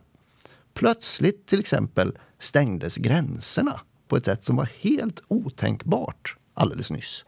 Plötsligt 0.74 1.46
till 1.46 1.60
exempel 1.60 2.18
stängdes 2.40 2.98
gränserna 2.98 3.82
på 4.08 4.18
ett 4.18 4.26
sätt 4.26 4.44
som 4.44 4.56
var 4.56 4.70
helt 4.80 5.22
otänkbart 5.28 6.38
alldeles 6.54 6.92
nyss. 6.92 7.26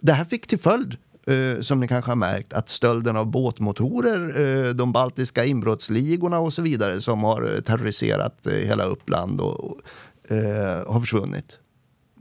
Det 0.00 0.12
här 0.12 0.24
fick 0.24 0.46
till 0.46 0.58
följd 0.58 0.96
eh, 1.26 1.60
som 1.60 1.80
ni 1.80 1.88
kanske 1.88 2.10
har 2.10 2.16
märkt, 2.16 2.52
att 2.52 2.68
stölden 2.68 3.16
av 3.16 3.26
båtmotorer, 3.26 4.40
eh, 4.40 4.74
de 4.74 4.92
baltiska 4.92 5.44
inbrottsligorna 5.44 6.38
och 6.38 6.52
så 6.52 6.62
vidare 6.62 7.00
som 7.00 7.24
har 7.24 7.54
eh, 7.54 7.60
terroriserat 7.60 8.46
eh, 8.46 8.52
hela 8.52 8.84
Uppland 8.84 9.40
och, 9.40 9.80
eh, 10.28 10.92
har 10.92 11.00
försvunnit. 11.00 11.58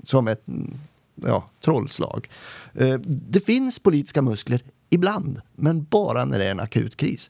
Som 0.04 0.28
ett 0.28 0.48
mm, 0.48 0.74
ja, 1.16 1.50
trollslag. 1.64 2.30
Eh, 2.74 3.00
det 3.06 3.40
finns 3.40 3.80
politiska 3.80 4.22
muskler 4.22 4.62
ibland, 4.90 5.42
men 5.56 5.84
bara 5.84 6.26
när 6.26 6.40
det 6.40 6.46
är 6.46 6.52
en 6.52 6.60
akut 6.60 6.98
kris. 6.98 7.30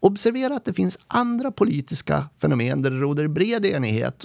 Observera 0.00 0.54
att 0.56 0.64
det 0.64 0.72
finns 0.72 0.98
andra 1.06 1.50
politiska 1.50 2.28
fenomen 2.38 2.82
där 2.82 2.90
det 2.90 3.00
råder 3.00 3.28
bred 3.28 3.66
enighet 3.66 4.24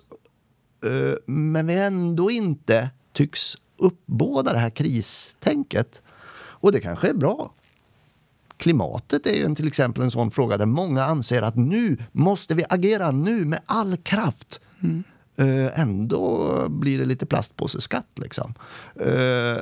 eh, 0.85 1.13
men 1.25 1.67
vi 1.67 1.73
ändå 1.73 2.31
inte 2.31 2.89
tycks 3.13 3.57
uppbåda 3.77 4.53
det 4.53 4.59
här 4.59 4.69
kristänket. 4.69 6.01
Och 6.59 6.71
det 6.71 6.79
kanske 6.79 7.09
är 7.09 7.13
bra. 7.13 7.53
Klimatet 8.57 9.27
är 9.27 9.33
ju 9.33 9.55
till 9.55 9.67
exempel 9.67 10.03
en 10.03 10.11
sån 10.11 10.31
fråga 10.31 10.57
där 10.57 10.65
många 10.65 11.03
anser 11.03 11.41
att 11.41 11.55
nu 11.55 11.97
måste 12.11 12.55
vi 12.55 12.63
agera 12.69 13.11
nu 13.11 13.45
med 13.45 13.59
all 13.65 13.97
kraft. 13.97 14.59
Mm. 14.83 15.03
Uh, 15.41 15.79
ändå 15.79 16.65
blir 16.69 16.99
det 16.99 17.05
lite 17.05 17.25
plastpåseskatt. 17.25 18.07
Liksom. 18.15 18.53
Uh, 19.05 19.57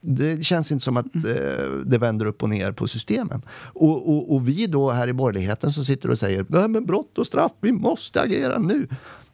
det 0.00 0.44
känns 0.44 0.72
inte 0.72 0.84
som 0.84 0.96
att 0.96 1.06
uh, 1.16 1.82
det 1.86 1.98
vänder 1.98 2.26
upp 2.26 2.42
och 2.42 2.48
ner 2.48 2.72
på 2.72 2.88
systemen. 2.88 3.42
Och, 3.74 4.08
och, 4.08 4.34
och, 4.34 4.48
vi 4.48 4.66
då 4.66 4.90
här 4.90 5.08
i 5.08 5.12
borgerligheten 5.12 5.72
som 5.72 5.84
sitter 5.84 6.10
och 6.10 6.18
säger 6.18 6.46
Nej, 6.48 6.68
men 6.68 6.86
brott 6.86 7.18
och 7.18 7.26
straff, 7.26 7.52
vi 7.60 7.72
måste 7.72 8.20
agera 8.20 8.58
nu. 8.58 8.88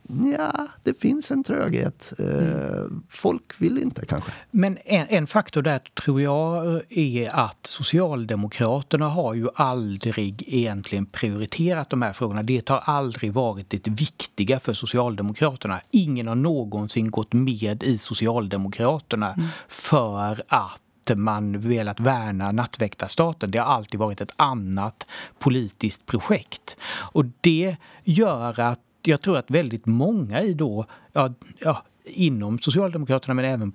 Ja, 0.09 0.67
det 0.83 1.01
finns 1.01 1.31
en 1.31 1.45
tröghet. 1.45 2.13
Mm. 2.19 3.03
Folk 3.11 3.55
vill 3.59 3.79
inte 3.79 4.07
kanske. 4.07 4.33
Men 4.51 4.79
en, 4.85 5.07
en, 5.09 5.27
faktor 5.27 5.63
där 5.63 5.79
tror 5.79 6.21
jag 6.21 6.81
är 6.91 7.37
att 7.37 7.67
Socialdemokraterna 7.67 9.09
har 9.09 9.35
ju 9.35 9.49
aldrig 9.55 10.45
egentligen 10.47 11.07
prioriterat 11.07 11.91
de 11.91 12.03
här 12.03 12.13
frågorna. 12.13 12.43
Det 12.43 12.69
har 12.69 12.79
aldrig 12.79 13.33
varit 13.33 13.71
det 13.71 13.89
viktiga 13.89 14.61
för 14.61 14.75
Socialdemokraterna. 14.75 15.81
Ingen 15.91 16.29
har 16.29 16.35
någonsin 16.35 17.11
gått 17.11 17.33
med 17.33 17.83
i 17.83 17.99
Socialdemokraterna 17.99 19.33
mm. 19.33 19.49
för 19.69 20.43
att 20.49 20.81
man 21.15 21.61
velat 21.61 22.01
värna 22.01 22.53
nattväktarstaten. 22.53 23.51
Det 23.51 23.59
har 23.59 23.67
alltid 23.67 24.01
varit 24.01 24.21
ett 24.21 24.33
annat 24.37 25.07
politiskt 25.39 26.07
projekt. 26.07 26.77
Och 27.13 27.25
det 27.41 27.77
gör 28.05 28.61
att 28.61 28.81
jag 29.09 29.21
tror 29.21 29.37
att 29.37 29.51
väldigt 29.51 29.87
många 29.87 30.43
i 30.43 30.55
då, 30.55 30.87
ja, 31.13 31.35
ja, 31.59 31.85
inom 32.05 32.59
Socialdemokraterna 32.59 33.35
men 33.35 33.45
även 33.45 33.73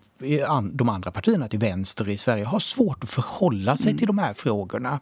de 0.71 0.89
andra 0.89 1.11
partierna 1.11 1.47
till 1.47 1.59
vänster 1.59 2.09
i 2.09 2.17
Sverige 2.17 2.45
har 2.45 2.59
svårt 2.59 3.03
att 3.03 3.09
förhålla 3.09 3.77
sig 3.77 3.87
mm. 3.87 3.97
till 3.97 4.07
de 4.07 4.17
här 4.17 4.33
frågorna. 4.33 4.99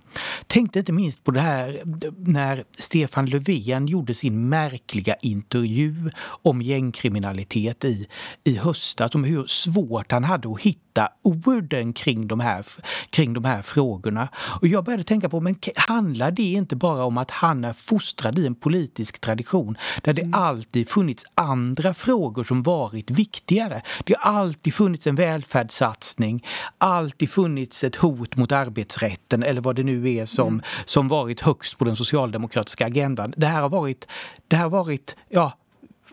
Tänkte 0.47 0.79
inte 0.79 0.91
minst 0.91 1.23
på 1.23 1.31
det 1.31 1.39
här 1.39 1.81
när 2.17 2.63
Stefan 2.79 3.25
Löfven 3.25 3.87
gjorde 3.87 4.13
sin 4.13 4.49
märkliga 4.49 5.15
intervju 5.15 6.09
om 6.21 6.61
gängkriminalitet 6.61 7.85
i, 7.85 8.07
i 8.43 8.55
höstas, 8.57 9.15
om 9.15 9.23
hur 9.23 9.47
svårt 9.47 10.11
han 10.11 10.23
hade 10.23 10.51
att 10.51 10.61
hitta 10.61 11.09
orden 11.21 11.93
kring 11.93 12.27
de, 12.27 12.39
här, 12.39 12.65
kring 13.09 13.33
de 13.33 13.45
här 13.45 13.61
frågorna. 13.61 14.27
Och 14.35 14.67
jag 14.67 14.83
började 14.83 15.03
tänka 15.03 15.29
på, 15.29 15.39
men 15.39 15.55
handlar 15.75 16.31
det 16.31 16.51
inte 16.51 16.75
bara 16.75 17.03
om 17.03 17.17
att 17.17 17.31
han 17.31 17.65
är 17.65 17.73
fostrad 17.73 18.39
i 18.39 18.47
en 18.47 18.55
politisk 18.55 19.19
tradition 19.19 19.77
där 20.01 20.13
det 20.13 20.21
mm. 20.21 20.33
alltid 20.33 20.89
funnits 20.89 21.25
andra 21.35 21.93
frågor 21.93 22.43
som 22.43 22.63
varit 22.63 23.11
viktigare? 23.11 23.81
Det 24.05 24.15
har 24.19 24.31
alltid 24.31 24.73
funnits 24.73 25.06
en 25.07 25.15
välfärdssatsning, 25.15 26.45
alltid 26.77 27.29
funnits 27.29 27.83
ett 27.83 27.95
hot 27.95 28.35
mot 28.35 28.51
arbetsrätten 28.51 29.43
eller 29.43 29.61
vad 29.61 29.75
det 29.75 29.83
nu 29.83 30.13
är 30.13 30.25
som, 30.25 30.47
mm. 30.47 30.61
som 30.85 31.07
varit 31.07 31.41
högst 31.41 31.77
på 31.77 31.85
den 31.85 31.95
socialdemokratiska 31.95 32.85
agendan. 32.85 33.33
Det 33.37 33.47
här 33.47 33.61
har 33.61 33.69
varit, 33.69 34.07
det 34.47 34.55
här 34.55 34.63
har 34.63 34.69
varit 34.69 35.15
ja, 35.29 35.57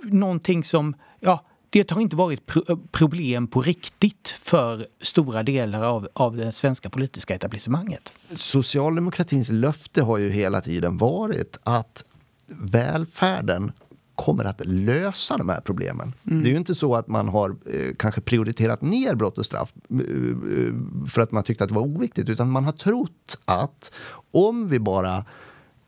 någonting 0.02 0.64
som 0.64 0.94
ja, 1.20 1.44
det 1.70 1.90
har 1.90 2.00
inte 2.00 2.16
varit 2.16 2.46
pro 2.46 2.76
problem 2.92 3.46
på 3.46 3.60
riktigt 3.60 4.36
för 4.42 4.86
stora 5.02 5.42
delar 5.42 5.82
av, 5.82 6.08
av 6.12 6.36
det 6.36 6.52
svenska 6.52 6.90
politiska 6.90 7.34
etablissemanget. 7.34 8.12
Socialdemokratins 8.36 9.50
löfte 9.50 10.02
har 10.02 10.18
ju 10.18 10.30
hela 10.30 10.60
tiden 10.60 10.96
varit 10.96 11.58
att 11.62 12.04
välfärden 12.46 13.72
kommer 14.14 14.44
att 14.44 14.66
lösa 14.66 15.36
de 15.36 15.48
här 15.48 15.60
problemen. 15.60 16.12
Mm. 16.30 16.42
Det 16.42 16.48
är 16.48 16.50
ju 16.50 16.56
inte 16.56 16.74
så 16.74 16.94
att 16.94 17.08
man 17.08 17.28
har 17.28 17.56
eh, 17.66 17.94
kanske 17.98 18.20
prioriterat 18.20 18.82
ner 18.82 19.14
brott 19.14 19.38
och 19.38 19.46
straff 19.46 19.72
eh, 19.90 19.98
eh, 19.98 20.74
för 21.08 21.20
att 21.20 21.32
man 21.32 21.44
tyckte 21.44 21.64
att 21.64 21.68
det 21.68 21.74
var 21.74 21.82
oviktigt, 21.82 22.28
utan 22.28 22.50
man 22.50 22.64
har 22.64 22.72
trott 22.72 23.38
att 23.44 23.92
om 24.32 24.68
vi 24.68 24.78
bara 24.78 25.24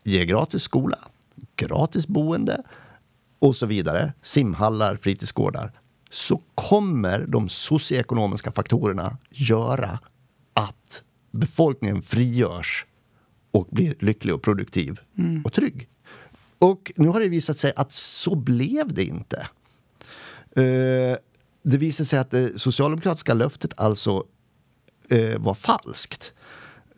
ger 0.03 0.23
gratis 0.23 0.61
skola, 0.61 0.97
gratis 1.55 2.07
boende 2.07 2.63
och 3.39 3.55
så 3.55 3.65
vidare, 3.65 4.13
simhallar, 4.21 4.95
fritidsgårdar, 4.95 5.71
så 6.09 6.41
kommer 6.55 7.25
de 7.27 7.49
socioekonomiska 7.49 8.51
faktorerna 8.51 9.17
göra 9.29 9.99
att 10.53 11.03
befolkningen 11.31 12.01
frigörs 12.01 12.85
och 13.51 13.67
blir 13.71 13.95
lycklig 13.99 14.35
och 14.35 14.41
produktiv 14.41 14.99
mm. 15.17 15.41
och 15.45 15.53
trygg. 15.53 15.87
Och 16.59 16.91
nu 16.95 17.07
har 17.07 17.19
det 17.19 17.27
visat 17.27 17.57
sig 17.57 17.73
att 17.75 17.91
så 17.91 18.35
blev 18.35 18.93
det 18.93 19.03
inte. 19.03 19.47
Uh, 20.57 21.15
det 21.63 21.77
visade 21.77 22.07
sig 22.07 22.19
att 22.19 22.31
det 22.31 22.59
socialdemokratiska 22.59 23.33
löftet 23.33 23.73
alltså 23.77 24.23
uh, 25.11 25.37
var 25.37 25.53
falskt. 25.53 26.33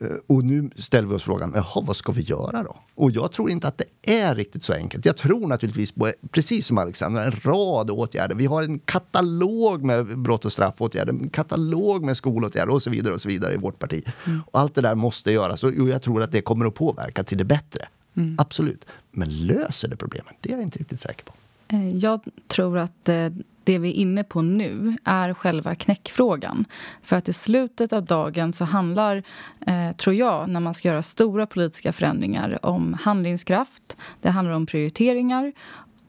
Uh, 0.02 0.18
och 0.28 0.44
nu 0.44 0.70
ställer 0.76 1.08
vi 1.08 1.16
oss 1.16 1.24
frågan, 1.24 1.52
jaha, 1.56 1.84
vad 1.88 1.96
ska 1.96 2.12
vi 2.12 2.22
göra 2.22 2.64
då? 2.64 2.76
Och 2.96 3.12
jag 3.12 3.32
tror 3.32 3.50
inte 3.50 3.68
att 3.68 3.78
det 3.78 4.20
är 4.22 4.36
riktigt 4.36 4.64
så 4.64 4.74
enkelt. 4.74 5.06
Jag 5.06 5.18
tror 5.18 5.48
naturligtvis 5.48 5.92
på, 5.92 6.12
precis 6.32 6.68
som 6.68 6.78
Alexander, 6.78 7.22
en 7.22 7.32
rad 7.32 7.92
åtgärder. 7.92 8.36
Vi 8.36 8.46
har 8.46 8.64
en 8.64 8.80
katalog 8.80 9.84
med 9.84 10.20
brott 10.20 10.46
och 10.46 10.52
straffåtgärder, 10.52 11.14
en 11.14 11.30
katalog 11.30 12.04
med 12.04 12.18
skolåtgärder 12.18 12.74
och 12.74 12.82
så 12.82 12.90
vidare 12.90 13.14
och 13.14 13.22
så 13.22 13.28
vidare 13.28 13.54
i 13.54 13.58
vårt 13.58 13.80
parti. 13.80 14.04
Mm. 14.26 14.42
Och 14.52 14.60
allt 14.60 14.76
det 14.76 14.82
där 14.82 14.96
måste 14.96 15.32
göras 15.32 15.64
och 15.64 15.74
jag 15.74 16.02
tror 16.02 16.24
att 16.24 16.32
det 16.32 16.42
kommer 16.42 16.66
att 16.66 16.76
påverka 16.76 17.24
till 17.24 17.38
det 17.38 17.46
bättre. 17.46 17.88
Mm. 18.16 18.36
Absolut. 18.38 18.86
Men 19.12 19.48
löser 19.48 19.88
det 19.88 19.96
problemen? 19.96 20.34
Det 20.42 20.50
är 20.50 20.54
jag 20.54 20.64
inte 20.64 20.80
riktigt 20.80 21.00
säker 21.00 21.26
på. 21.26 21.34
Eh, 21.68 21.88
jag 21.88 22.22
tror 22.48 22.78
att 22.78 23.10
eh, 23.10 23.30
det 23.64 23.78
vi 23.78 23.90
är 23.90 23.94
inne 23.94 24.24
på 24.24 24.42
nu 24.42 24.98
är 25.04 25.34
själva 25.34 25.76
knäckfrågan. 25.76 26.66
För 27.04 27.16
att 27.16 27.30
i 27.30 27.34
slutet 27.34 27.94
av 27.94 28.06
dagen 28.06 28.54
så 28.54 28.66
handlar, 28.66 29.24
eh, 29.68 29.92
tror 29.92 30.16
jag, 30.16 30.50
när 30.50 30.60
man 30.60 30.74
ska 30.74 30.88
göra 30.88 31.04
stora 31.04 31.46
politiska 31.46 31.94
förändringar 31.94 32.66
om 32.66 32.94
handlingskraft, 32.94 33.98
det 34.22 34.30
handlar 34.30 34.56
om 34.56 34.66
prioriteringar 34.66 35.54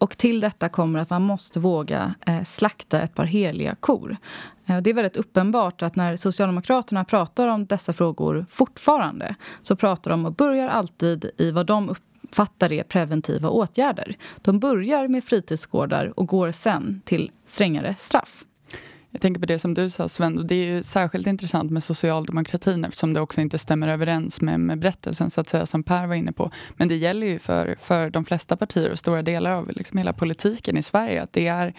och 0.00 0.18
till 0.18 0.40
detta 0.40 0.68
kommer 0.68 0.98
att 0.98 1.10
man 1.10 1.22
måste 1.22 1.60
våga 1.60 2.14
eh, 2.26 2.42
slakta 2.42 3.00
ett 3.00 3.14
par 3.14 3.24
heliga 3.24 3.74
kor. 3.80 4.16
Eh, 4.66 4.80
det 4.80 4.90
är 4.90 4.94
väldigt 4.94 5.16
uppenbart 5.16 5.82
att 5.82 5.96
när 5.96 6.16
Socialdemokraterna 6.16 7.04
pratar 7.04 7.48
om 7.48 7.66
dessa 7.66 7.92
frågor 7.92 8.46
fortfarande 8.50 9.34
så 9.62 9.76
pratar 9.76 10.10
de 10.10 10.26
och 10.26 10.32
börjar 10.32 10.68
alltid 10.68 11.30
i 11.36 11.50
vad 11.50 11.66
de 11.66 11.88
uppfattar 11.88 12.72
är 12.72 12.82
preventiva 12.82 13.50
åtgärder. 13.50 14.16
De 14.36 14.58
börjar 14.58 15.08
med 15.08 15.24
fritidsgårdar 15.24 16.12
och 16.16 16.26
går 16.26 16.52
sen 16.52 17.02
till 17.04 17.30
strängare 17.46 17.94
straff. 17.98 18.44
Jag 19.12 19.20
tänker 19.20 19.40
på 19.40 19.46
det 19.46 19.58
som 19.58 19.74
du 19.74 19.90
sa 19.90 20.08
Sven, 20.08 20.38
och 20.38 20.46
det 20.46 20.54
är 20.54 20.74
ju 20.74 20.82
särskilt 20.82 21.26
intressant 21.26 21.70
med 21.70 21.82
socialdemokratin 21.82 22.84
eftersom 22.84 23.14
det 23.14 23.20
också 23.20 23.40
inte 23.40 23.58
stämmer 23.58 23.88
överens 23.88 24.40
med, 24.40 24.60
med 24.60 24.78
berättelsen 24.78 25.30
så 25.30 25.40
att 25.40 25.48
säga 25.48 25.66
som 25.66 25.82
Per 25.82 26.06
var 26.06 26.14
inne 26.14 26.32
på. 26.32 26.50
Men 26.76 26.88
det 26.88 26.96
gäller 26.96 27.26
ju 27.26 27.38
för, 27.38 27.76
för 27.80 28.10
de 28.10 28.24
flesta 28.24 28.56
partier 28.56 28.90
och 28.90 28.98
stora 28.98 29.22
delar 29.22 29.50
av 29.50 29.70
liksom 29.70 29.98
hela 29.98 30.12
politiken 30.12 30.76
i 30.76 30.82
Sverige 30.82 31.22
att 31.22 31.32
det 31.32 31.46
är 31.46 31.74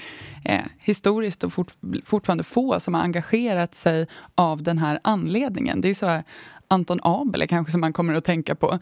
eh, 0.46 0.62
historiskt 0.80 1.44
och 1.44 1.54
fort, 1.54 1.74
fortfarande 2.06 2.44
få 2.44 2.80
som 2.80 2.94
har 2.94 3.02
engagerat 3.02 3.76
sig 3.76 4.08
av 4.36 4.64
den 4.64 4.78
här 4.78 5.00
anledningen. 5.04 5.82
Det 5.82 5.90
är 5.90 5.94
så 5.94 6.06
här, 6.06 6.24
Anton 6.68 7.00
Abel 7.04 7.48
kanske 7.48 7.72
som 7.72 7.82
man 7.82 7.94
kommer 7.94 8.14
att 8.14 8.26
tänka 8.26 8.56
på 8.56 8.80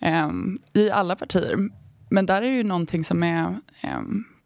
eh, 0.00 0.30
i 0.72 0.90
alla 0.90 1.16
partier. 1.16 1.56
Men 2.08 2.26
där 2.26 2.42
är 2.42 2.50
ju 2.50 2.64
någonting 2.64 3.04
som 3.04 3.22
är 3.22 3.60
eh, 3.80 4.00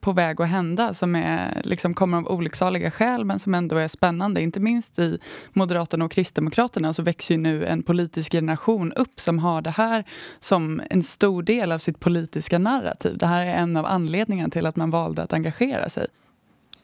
på 0.07 0.13
väg 0.13 0.41
att 0.41 0.49
hända 0.49 0.95
som 0.95 1.15
är, 1.17 1.61
liksom 1.65 1.95
kommer 1.95 2.19
av 2.19 2.27
olycksaliga 2.27 2.91
skäl 2.91 3.25
men 3.25 3.39
som 3.39 3.55
ändå 3.55 3.77
är 3.77 3.89
spännande. 3.89 4.41
Inte 4.41 4.61
minst 4.61 4.99
i 4.99 5.19
Moderaterna 5.53 6.05
och 6.05 6.13
Kristdemokraterna 6.13 6.93
så 6.93 7.03
växer 7.03 7.35
ju 7.35 7.41
nu 7.41 7.67
en 7.67 7.83
politisk 7.83 8.33
generation 8.33 8.93
upp 8.93 9.21
som 9.21 9.39
har 9.39 9.63
det 9.63 9.71
här 9.71 10.05
som 10.41 10.83
en 10.91 11.03
stor 11.03 11.43
del 11.43 11.73
av 11.73 11.79
sitt 11.79 12.01
politiska 12.01 12.59
narrativ. 12.59 13.19
Det 13.19 13.27
här 13.27 13.47
är 13.47 13.55
en 13.55 13.77
av 13.77 13.87
anledningarna 13.87 14.51
till 14.51 14.67
att 14.67 14.77
man 14.77 14.91
valde 14.91 15.23
att 15.23 15.33
engagera 15.33 15.89
sig. 15.89 16.07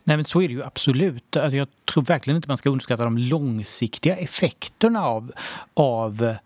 Nej 0.05 0.17
men 0.17 0.25
så 0.25 0.43
är 0.43 0.49
det 0.49 0.55
ju 0.55 0.63
absolut. 0.63 1.37
Alltså, 1.37 1.57
jag 1.57 1.69
tror 1.93 2.05
verkligen 2.05 2.37
inte 2.37 2.49
man 2.49 2.57
ska 2.57 2.71
underskatta 2.71 3.05
de 3.05 3.19
långsiktiga 3.19 4.17
effekterna 4.17 5.05
av, 5.05 5.33
av 5.75 6.37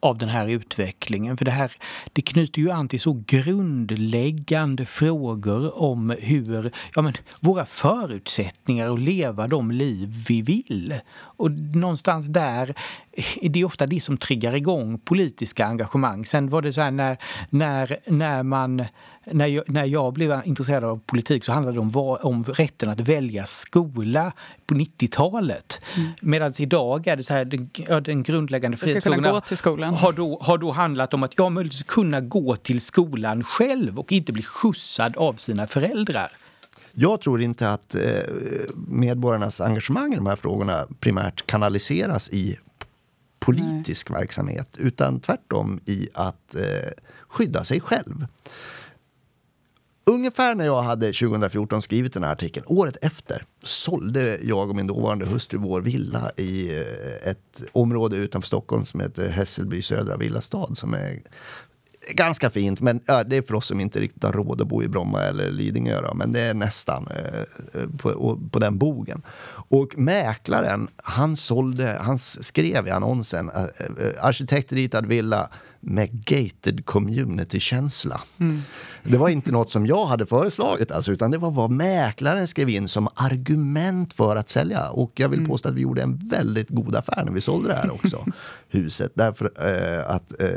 av 0.00 0.18
den 0.18 0.28
här 0.28 0.48
utvecklingen. 0.48 1.36
För 1.36 1.44
det 1.44 1.50
här 1.50 1.72
det 2.12 2.22
knyter 2.22 2.62
ju 2.62 2.70
an 2.70 2.88
till 2.88 3.00
så 3.00 3.22
grundläggande 3.26 4.84
frågor 4.84 5.82
om 5.82 6.16
hur, 6.18 6.72
ja 6.94 7.02
men 7.02 7.12
våra 7.40 7.64
förutsättningar 7.64 8.92
att 8.92 9.00
leva 9.00 9.46
de 9.46 9.70
liv 9.70 10.24
vi 10.28 10.42
vill. 10.42 10.94
Och 11.14 11.50
någonstans 11.50 12.26
där, 12.26 12.74
det 13.42 13.60
är 13.60 13.64
ofta 13.64 13.86
det 13.86 14.00
som 14.00 14.16
triggar 14.16 14.54
igång 14.54 14.98
politiska 14.98 15.66
engagemang. 15.66 16.26
Sen 16.26 16.48
var 16.48 16.62
det 16.62 16.72
så 16.72 16.80
här 16.80 16.90
när, 16.90 17.16
när, 17.50 17.96
när 18.06 18.42
man 18.42 18.84
när 19.32 19.46
jag, 19.46 19.64
när 19.70 19.84
jag 19.84 20.12
blev 20.12 20.40
intresserad 20.44 20.84
av 20.84 21.00
politik 21.06 21.44
så 21.44 21.52
handlade 21.52 21.76
det 21.76 21.80
om, 21.80 22.16
om 22.22 22.44
rätten 22.44 22.90
att 22.90 23.00
välja 23.00 23.46
skola 23.46 24.32
på 24.66 24.74
90-talet. 24.74 25.80
Mm. 25.96 26.10
Medan 26.20 26.52
idag 26.58 27.06
är 27.06 27.16
det 27.16 27.22
så 27.22 27.34
här, 27.34 27.44
den, 27.44 27.70
ja, 27.88 28.00
den 28.00 28.22
grundläggande 28.22 28.76
frihetsfrågorna 28.76 29.90
har 29.90 30.12
då, 30.12 30.38
har 30.42 30.58
då 30.58 30.70
handlat 30.70 31.14
om 31.14 31.22
att 31.22 31.38
jag 31.38 31.52
möjligtvis 31.52 31.82
kunna 31.82 32.20
gå 32.20 32.56
till 32.56 32.80
skolan 32.80 33.44
själv 33.44 33.98
och 33.98 34.12
inte 34.12 34.32
bli 34.32 34.42
skjutsad 34.42 35.16
av 35.16 35.32
sina 35.32 35.66
föräldrar. 35.66 36.32
Jag 36.92 37.20
tror 37.20 37.42
inte 37.42 37.70
att 37.70 37.94
eh, 37.94 38.00
medborgarnas 38.88 39.60
engagemang 39.60 40.12
i 40.12 40.16
de 40.16 40.26
här 40.26 40.36
frågorna 40.36 40.86
primärt 41.00 41.46
kanaliseras 41.46 42.30
i 42.30 42.58
politisk 43.48 44.10
Nej. 44.10 44.20
verksamhet 44.20 44.76
utan 44.78 45.20
tvärtom 45.20 45.80
i 45.84 46.08
att 46.14 46.54
eh, 46.54 46.90
skydda 47.28 47.64
sig 47.64 47.80
själv. 47.80 48.26
Ungefär 50.04 50.54
när 50.54 50.64
jag 50.64 50.82
hade 50.82 51.06
2014 51.06 51.82
skrivit 51.82 52.12
den 52.12 52.24
här 52.24 52.32
artikeln, 52.32 52.66
året 52.68 52.96
efter, 53.02 53.44
sålde 53.62 54.38
jag 54.42 54.68
och 54.70 54.76
min 54.76 54.86
dåvarande 54.86 55.26
hustru 55.26 55.58
vår 55.58 55.80
villa 55.80 56.30
i 56.36 56.80
eh, 56.80 57.30
ett 57.30 57.62
område 57.72 58.16
utanför 58.16 58.46
Stockholm 58.46 58.84
som 58.84 59.00
heter 59.00 59.28
Hässelby 59.28 59.82
södra 59.82 60.16
villastad 60.16 60.74
som 60.74 60.94
är 60.94 61.22
ganska 62.14 62.50
fint, 62.50 62.80
men 62.80 63.00
ja, 63.06 63.24
det 63.24 63.36
är 63.36 63.42
för 63.42 63.54
oss 63.54 63.66
som 63.66 63.80
inte 63.80 64.00
riktigt 64.00 64.22
har 64.22 64.32
råd 64.32 64.60
att 64.60 64.68
bo 64.68 64.82
i 64.82 64.88
Bromma 64.88 65.22
eller 65.22 65.50
Lidingö. 65.50 66.00
Då, 66.02 66.14
men 66.14 66.32
det 66.32 66.40
är 66.40 66.54
nästan 66.54 67.08
eh, 67.08 67.88
på, 67.98 68.40
på, 68.52 68.58
den 68.58 68.78
bogen. 68.78 69.22
Och 69.50 69.98
mäklaren, 69.98 70.88
han, 70.96 71.36
sålde, 71.36 71.98
han 72.00 72.18
skrev 72.18 72.86
i 72.86 72.90
annonsen 72.90 73.50
eh, 73.50 73.62
eh 73.62 74.24
arkitektritad 74.24 75.06
villa 75.06 75.50
med 75.80 76.24
gated 76.24 76.86
community-känsla. 76.86 78.20
Mm. 78.38 78.62
Det 79.02 79.18
var 79.18 79.28
inte 79.28 79.52
något 79.52 79.70
som 79.70 79.86
jag 79.86 80.06
hade 80.06 80.26
föreslagit, 80.26 80.90
alltså, 80.90 81.12
utan 81.12 81.30
det 81.30 81.38
var 81.38 81.50
vad 81.50 81.70
mäklaren 81.70 82.48
skrev 82.48 82.68
in 82.68 82.88
som 82.88 83.08
argument 83.14 84.14
för 84.14 84.36
att 84.36 84.48
sälja. 84.48 84.90
Och 84.90 85.12
jag 85.14 85.28
vill 85.28 85.38
mm. 85.38 85.50
påstå 85.50 85.68
att 85.68 85.74
vi 85.74 85.80
gjorde 85.80 86.02
en 86.02 86.16
väldigt 86.16 86.68
god 86.68 86.96
affär 86.96 87.24
när 87.24 87.32
vi 87.32 87.40
sålde 87.40 87.68
det 87.68 87.74
här 87.74 87.90
också, 87.90 88.24
huset. 88.68 89.12
Därför 89.14 89.52
eh, 89.56 90.10
att 90.14 90.40
eh, 90.40 90.48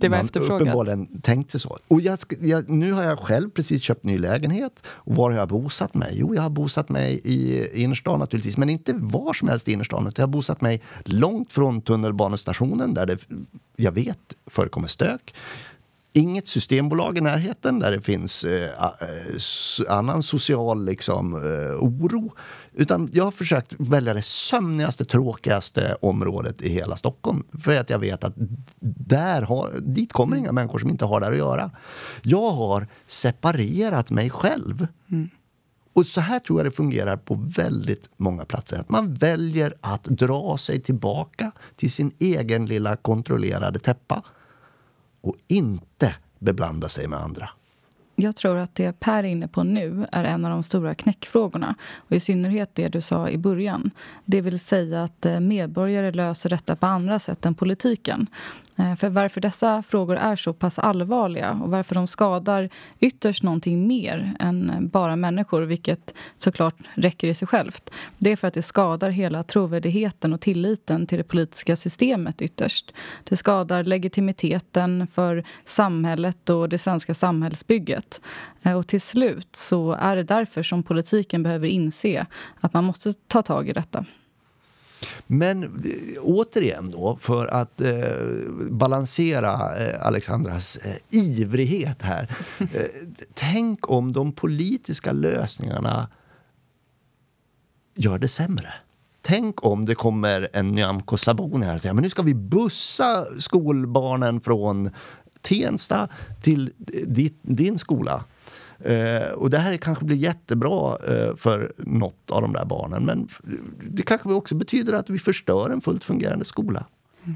det 0.00 0.08
var 0.08 0.16
man 0.16 0.26
efterfrågat. 0.26 0.60
uppenbarligen 0.60 1.20
tänkte 1.20 1.58
så. 1.58 1.78
Och 1.88 2.00
jag, 2.00 2.18
jag, 2.40 2.68
nu 2.68 2.92
har 2.92 3.02
jag 3.02 3.18
själv 3.18 3.50
precis 3.50 3.82
köpt 3.82 4.04
ny 4.04 4.18
lägenhet. 4.18 4.86
Och 4.86 5.14
var 5.16 5.30
har 5.30 5.38
jag 5.38 5.48
bosatt 5.48 5.94
mig? 5.94 6.14
Jo, 6.18 6.34
jag 6.34 6.42
har 6.42 6.50
bosatt 6.50 6.88
mig 6.88 7.20
i 7.24 7.68
innerstan 7.82 8.18
naturligtvis, 8.18 8.56
men 8.56 8.70
inte 8.70 8.92
var 8.94 9.32
som 9.34 9.48
helst 9.48 9.68
i 9.68 9.72
innerstan. 9.72 10.12
Jag 10.16 10.22
har 10.22 10.28
bosatt 10.28 10.60
mig 10.60 10.82
långt 11.04 11.52
från 11.52 11.82
tunnelbanestationen 11.82 12.94
där 12.94 13.06
det, 13.06 13.18
jag 13.76 13.92
vet, 13.92 14.36
förekommer 14.46 14.88
stök 14.88 15.34
inget 16.18 16.48
systembolag 16.48 17.18
i 17.18 17.20
närheten 17.20 17.78
där 17.78 17.90
det 17.90 18.00
finns 18.00 18.44
eh, 18.44 18.70
eh 18.82 19.98
annan 19.98 20.22
social 20.22 20.84
liksom, 20.84 21.34
eh, 21.34 21.84
oro. 21.84 22.32
Utan 22.72 23.10
jag 23.12 23.24
har 23.24 23.30
försökt 23.30 23.74
välja 23.78 24.14
det 24.14 24.22
sömnigaste, 24.22 25.04
tråkigaste 25.04 25.96
området 26.00 26.62
i 26.62 26.68
hela 26.68 26.96
Stockholm. 26.96 27.42
För 27.58 27.80
att 27.80 27.90
jag 27.90 27.98
vet 27.98 28.24
att 28.24 28.34
där 28.80 29.42
har, 29.42 29.72
dit 29.80 30.12
kommer 30.12 30.36
inga 30.36 30.52
människor 30.52 30.78
som 30.78 30.90
inte 30.90 31.04
har 31.04 31.20
där 31.20 31.32
att 31.32 31.38
göra. 31.38 31.70
Jag 32.22 32.50
har 32.50 32.86
separerat 33.06 34.10
mig 34.10 34.30
själv. 34.30 34.86
Mm. 35.10 35.28
Och 35.92 36.06
så 36.06 36.20
här 36.20 36.38
tror 36.38 36.58
jag 36.58 36.66
det 36.66 36.70
fungerar 36.70 37.16
på 37.16 37.34
väldigt 37.56 38.10
många 38.16 38.44
platser. 38.44 38.78
Att 38.78 38.90
man 38.90 39.14
väljer 39.14 39.74
att 39.80 40.04
dra 40.04 40.56
sig 40.56 40.80
tillbaka 40.80 41.52
till 41.76 41.90
sin 41.90 42.12
egen 42.18 42.66
lilla 42.66 42.96
kontrollerade 42.96 43.78
täppa 43.78 44.22
och 45.20 45.36
inte 45.48 46.14
beblanda 46.38 46.88
sig 46.88 47.08
med 47.08 47.18
andra. 47.18 47.50
Jag 48.20 48.36
tror 48.36 48.56
att 48.56 48.74
det 48.74 49.00
Per 49.00 49.18
är 49.18 49.22
inne 49.22 49.48
på 49.48 49.62
nu 49.62 50.06
är 50.12 50.24
en 50.24 50.44
av 50.44 50.50
de 50.50 50.62
stora 50.62 50.94
knäckfrågorna. 50.94 51.74
Och 51.96 52.12
I 52.12 52.20
synnerhet 52.20 52.74
det 52.74 52.88
du 52.88 53.00
sa 53.00 53.28
i 53.28 53.38
början. 53.38 53.90
Det 54.24 54.40
vill 54.40 54.58
säga 54.58 55.04
att 55.04 55.26
eh, 55.26 55.40
medborgare 55.40 56.12
löser 56.12 56.50
detta 56.50 56.76
på 56.76 56.86
andra 56.86 57.18
sätt 57.18 57.46
än 57.46 57.54
politiken. 57.54 58.26
Eh, 58.78 58.94
för 58.94 59.08
varför 59.08 59.40
dessa 59.40 59.82
frågor 59.82 60.16
är 60.16 60.36
så 60.36 60.52
pass 60.52 60.78
allvarliga 60.78 61.52
och 61.62 61.70
varför 61.70 61.94
de 61.94 62.06
skadar 62.06 62.68
ytterst 63.00 63.42
någonting 63.42 63.86
mer 63.86 64.36
än 64.38 64.88
bara 64.92 65.16
människor, 65.16 65.62
vilket 65.62 66.14
såklart 66.38 66.74
räcker 66.94 67.28
i 67.28 67.34
sig 67.34 67.48
självt. 67.48 67.90
Det 68.18 68.32
är 68.32 68.36
för 68.36 68.48
att 68.48 68.54
det 68.54 68.62
skadar 68.62 69.10
hela 69.10 69.42
trovärdigheten 69.42 70.32
och 70.32 70.40
tilliten 70.40 71.06
till 71.06 71.18
det 71.18 71.24
politiska 71.24 71.76
systemet 71.76 72.42
ytterst. 72.42 72.92
Det 73.24 73.36
skadar 73.36 73.84
legitimiteten 73.84 75.06
för 75.12 75.44
samhället 75.64 76.50
och 76.50 76.68
det 76.68 76.78
svenska 76.78 77.14
samhällsbygget. 77.14 78.20
Eh, 78.62 78.72
och 78.72 78.86
till 78.86 79.00
slut 79.00 79.56
så 79.56 79.92
är 79.92 80.16
det 80.16 80.22
därför 80.22 80.62
som 80.62 80.82
politiken 80.82 81.42
behöver 81.42 81.68
inse 81.68 82.26
att 82.60 82.74
man 82.74 82.84
måste 82.84 83.12
ta 83.12 83.42
tag 83.42 83.68
i 83.68 83.72
detta. 83.72 84.04
Men 85.26 85.62
eh, 85.62 86.22
återigen 86.22 86.90
då, 86.90 87.16
för 87.20 87.46
att 87.46 87.80
eh, 87.80 87.92
balansera 88.70 89.76
eh, 89.76 90.06
Alexandras 90.06 90.76
eh, 90.76 90.96
ivrighet 91.10 92.02
här. 92.02 92.30
Eh, 92.58 92.84
tänk 93.34 93.90
om 93.90 94.12
de 94.12 94.32
politiska 94.32 95.12
lösningarna 95.12 96.08
gör 97.94 98.18
det 98.18 98.28
sämre. 98.28 98.72
Tänk 99.22 99.64
om 99.64 99.86
det 99.86 99.94
kommer 99.94 100.48
en 100.52 100.72
Nyamko 100.72 101.16
Sabuni 101.16 101.66
här 101.66 101.74
och 101.74 101.80
säger 101.80 101.94
men 101.94 102.02
nu 102.02 102.10
ska 102.10 102.22
vi 102.22 102.34
bussa 102.34 103.26
skolbarnen 103.38 104.40
från 104.40 104.90
Tensta 105.40 106.08
till 106.42 106.72
din 107.42 107.78
skola. 107.78 108.24
Eh, 108.84 109.32
och 109.32 109.50
det 109.50 109.58
här 109.58 109.76
kanske 109.76 110.04
blir 110.04 110.16
jättebra 110.16 110.98
eh, 111.08 111.36
för 111.36 111.72
något 111.76 112.30
av 112.30 112.42
de 112.42 112.52
där 112.52 112.64
barnen 112.64 113.04
men 113.04 113.28
det 113.90 114.02
kanske 114.02 114.28
också 114.28 114.54
betyder 114.54 114.92
att 114.92 115.10
vi 115.10 115.18
förstör 115.18 115.70
en 115.70 115.80
fullt 115.80 116.04
fungerande 116.04 116.44
skola. 116.44 116.84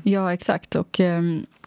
Ja, 0.03 0.33
exakt. 0.33 0.75
Och 0.75 1.01
eh, 1.01 1.23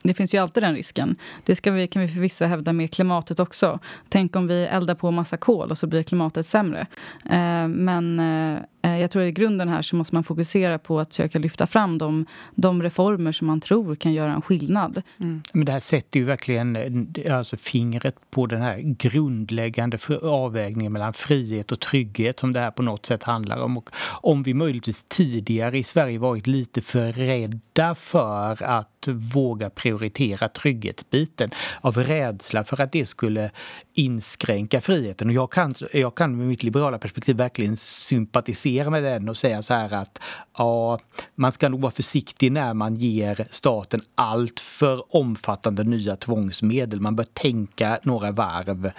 det 0.07 0.13
finns 0.13 0.33
ju 0.33 0.37
alltid 0.37 0.63
den 0.63 0.75
risken. 0.75 1.15
Det 1.43 1.55
ska 1.55 1.71
vi, 1.71 1.87
kan 1.87 2.01
vi 2.01 2.07
förvisso 2.07 2.45
hävda 2.45 2.73
med 2.73 2.91
klimatet 2.91 3.39
också. 3.39 3.79
Tänk 4.09 4.35
om 4.35 4.47
vi 4.47 4.65
eldar 4.65 4.95
på 4.95 5.11
massa 5.11 5.37
kol 5.37 5.71
och 5.71 5.77
så 5.77 5.87
blir 5.87 6.03
klimatet 6.03 6.47
sämre. 6.47 6.87
Eh, 7.25 7.67
men 7.67 8.19
eh, 8.19 8.61
Eh, 8.85 9.01
jag 9.01 9.11
tror 9.11 9.23
att 9.23 9.27
i 9.27 9.31
grunden 9.31 9.69
här 9.69 9.81
så 9.81 9.95
måste 9.95 10.15
man 10.15 10.23
fokusera 10.23 10.79
på 10.79 10.99
att 10.99 11.09
försöka 11.09 11.39
lyfta 11.39 11.67
fram 11.67 11.97
de, 11.97 12.25
de 12.55 12.83
reformer 12.83 13.31
som 13.31 13.47
man 13.47 13.61
tror 13.61 13.95
kan 13.95 14.13
göra 14.13 14.33
en 14.33 14.41
skillnad. 14.41 15.01
Mm. 15.19 15.41
Men 15.53 15.65
det 15.65 15.71
här 15.71 15.79
sätter 15.79 16.19
ju 16.19 16.25
verkligen 16.25 16.75
eh, 16.75 17.37
alltså 17.37 17.57
fingret 17.57 18.15
på 18.29 18.45
den 18.45 18.61
här 18.61 18.79
grundläggande 18.79 19.97
avvägningen 20.21 20.93
mellan 20.93 21.13
frihet 21.13 21.71
och 21.71 21.79
trygghet 21.79 22.39
som 22.39 22.53
det 22.53 22.59
här 22.59 22.71
på 22.71 22.81
något 22.81 23.05
sätt 23.05 23.23
handlar 23.23 23.61
om. 23.61 23.77
Och 23.77 23.89
om 24.21 24.43
vi 24.43 24.53
möjligtvis 24.53 25.03
tidigare 25.03 25.77
i 25.77 25.83
Sverige 25.83 26.19
varit 26.19 26.47
lite 26.47 26.81
för 26.81 27.11
rädda 27.11 27.95
för 27.95 28.63
att 28.63 29.07
våga 29.07 29.69
prioritera 29.69 29.94
prioritera 29.97 30.47
trygghetsbiten 30.47 31.49
av 31.81 31.97
rädsla 31.97 32.63
för 32.63 32.81
att 32.81 32.91
det 32.91 33.05
skulle 33.05 33.51
inskränka 33.93 34.81
friheten. 34.81 35.27
Och 35.27 35.34
jag 35.34 35.51
kan, 35.51 35.75
jag 35.93 36.15
kan 36.15 36.38
med 36.38 36.47
mitt 36.47 36.63
liberala 36.63 36.97
perspektiv 36.97 37.36
verkligen 37.36 37.77
sympatisera 37.77 38.89
med 38.89 39.03
den 39.03 39.29
och 39.29 39.38
säga 39.38 39.62
så 39.62 39.73
här 39.73 39.93
att 39.93 40.21
ja, 40.58 40.99
man 41.36 41.51
ska 41.51 41.69
nog 41.69 41.81
vara 41.81 41.91
försiktig 41.91 42.51
när 42.51 42.73
man 42.73 42.95
ger 42.95 43.47
staten 43.49 44.01
allt 44.15 44.60
för 44.60 45.15
omfattande 45.15 45.84
nya 45.84 46.15
tvångsmedel. 46.15 47.01
Man 47.01 47.15
bör 47.15 47.27
tänka 47.34 47.99
några 48.03 48.31
varv. 48.31 48.91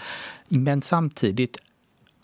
Men 0.48 0.82
samtidigt, 0.82 1.56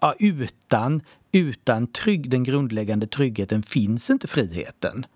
ja, 0.01 0.15
utan, 0.19 1.03
utan 1.33 1.87
trygg, 1.87 2.31
den 2.31 2.45
grundläggande 2.45 3.07
tryggheten 3.07 3.63
finns 3.63 4.11
inte 4.11 4.29
friheten. 4.29 5.07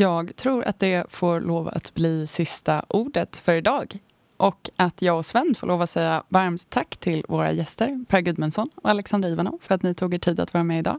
Jag 0.00 0.36
tror 0.36 0.64
att 0.64 0.78
det 0.78 1.06
får 1.10 1.40
lov 1.40 1.68
att 1.68 1.94
bli 1.94 2.26
sista 2.26 2.84
ordet 2.88 3.36
för 3.36 3.54
idag. 3.54 3.98
Och 4.36 4.70
att 4.76 5.02
jag 5.02 5.18
och 5.18 5.26
Sven 5.26 5.54
får 5.58 5.66
lov 5.66 5.82
att 5.82 5.90
säga 5.90 6.22
varmt 6.28 6.70
tack 6.70 6.96
till 6.96 7.24
våra 7.28 7.52
gäster 7.52 8.04
Per 8.08 8.20
Gudmundsson 8.20 8.70
och 8.74 8.90
Alexandra 8.90 9.28
Ivanov 9.28 9.58
för 9.62 9.74
att 9.74 9.82
ni 9.82 9.94
tog 9.94 10.14
er 10.14 10.18
tid 10.18 10.40
att 10.40 10.54
vara 10.54 10.64
med 10.64 10.78
idag. 10.78 10.98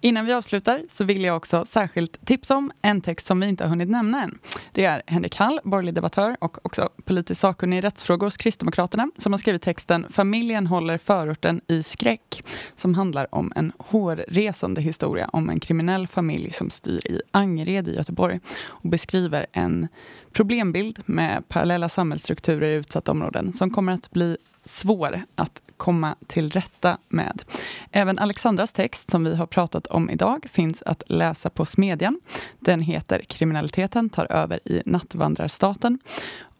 Innan 0.00 0.26
vi 0.26 0.32
avslutar 0.32 0.82
så 0.90 1.04
vill 1.04 1.24
jag 1.24 1.36
också 1.36 1.64
särskilt 1.64 2.26
tipsa 2.26 2.56
om 2.56 2.72
en 2.82 3.00
text 3.00 3.26
som 3.26 3.40
vi 3.40 3.46
inte 3.46 3.64
har 3.64 3.68
hunnit 3.68 3.88
nämna 3.88 4.22
än. 4.22 4.38
Det 4.72 4.84
är 4.84 5.02
Henrik 5.06 5.36
Hall, 5.36 5.60
borgerlig 5.64 5.94
debattör 5.94 6.36
och 6.40 6.66
också 6.66 6.88
politisk 7.04 7.40
sakkunnig 7.40 7.78
i 7.78 7.80
rättsfrågor 7.80 8.26
hos 8.26 8.36
Kristdemokraterna, 8.36 9.10
som 9.18 9.32
har 9.32 9.38
skrivit 9.38 9.62
texten 9.62 10.06
Familjen 10.10 10.66
håller 10.66 10.98
förorten 10.98 11.60
i 11.68 11.82
skräck, 11.82 12.44
som 12.74 12.94
handlar 12.94 13.34
om 13.34 13.52
en 13.56 13.72
hårresande 13.78 14.80
historia 14.80 15.28
om 15.32 15.50
en 15.50 15.60
kriminell 15.60 16.08
familj 16.08 16.52
som 16.52 16.70
styr 16.70 17.06
i 17.06 17.20
Angered 17.30 17.88
i 17.88 17.94
Göteborg 17.96 18.40
och 18.64 18.88
beskriver 18.88 19.46
en 19.52 19.88
problembild 20.32 21.02
med 21.06 21.48
parallella 21.48 21.88
samhällsstrukturer 21.88 22.68
i 22.68 22.74
utsatta 22.74 23.12
områden 23.12 23.52
som 23.52 23.70
kommer 23.70 23.92
att 23.92 24.10
bli 24.10 24.36
svår 24.66 25.22
att 25.34 25.62
komma 25.76 26.14
till 26.26 26.50
rätta 26.50 26.98
med. 27.08 27.42
Även 27.90 28.18
Alexandras 28.18 28.72
text 28.72 29.10
som 29.10 29.24
vi 29.24 29.36
har 29.36 29.46
pratat 29.46 29.86
om 29.86 30.10
idag 30.10 30.46
finns 30.52 30.82
att 30.82 31.02
läsa 31.06 31.50
på 31.50 31.64
Smedjan. 31.64 32.20
Den 32.58 32.80
heter 32.80 33.22
Kriminaliteten 33.28 34.10
tar 34.10 34.32
över 34.32 34.68
i 34.68 34.82
nattvandrarstaten. 34.86 35.98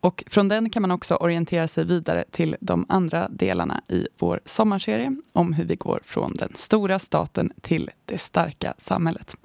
Och 0.00 0.24
från 0.26 0.48
den 0.48 0.70
kan 0.70 0.82
man 0.82 0.90
också 0.90 1.14
orientera 1.14 1.68
sig 1.68 1.84
vidare 1.84 2.24
till 2.30 2.56
de 2.60 2.86
andra 2.88 3.28
delarna 3.28 3.80
i 3.88 4.08
vår 4.18 4.40
sommarserie 4.44 5.16
om 5.32 5.52
hur 5.52 5.64
vi 5.64 5.76
går 5.76 6.00
från 6.04 6.32
den 6.36 6.52
stora 6.54 6.98
staten 6.98 7.52
till 7.60 7.90
det 8.04 8.18
starka 8.18 8.74
samhället. 8.78 9.36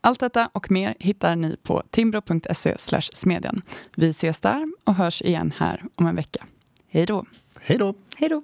Allt 0.00 0.20
detta 0.20 0.50
och 0.52 0.70
mer 0.70 0.94
hittar 0.98 1.36
ni 1.36 1.56
på 1.62 1.82
timbro.se 1.90 2.76
smedjan. 3.14 3.62
Vi 3.96 4.10
ses 4.10 4.40
där 4.40 4.72
och 4.84 4.94
hörs 4.94 5.22
igen 5.22 5.52
här 5.56 5.82
om 5.94 6.06
en 6.06 6.16
vecka. 6.16 6.44
Hej 6.88 7.06
då! 7.06 7.24
Hej 7.66 7.78
då! 7.78 7.94
Hej 8.16 8.28
då! 8.28 8.42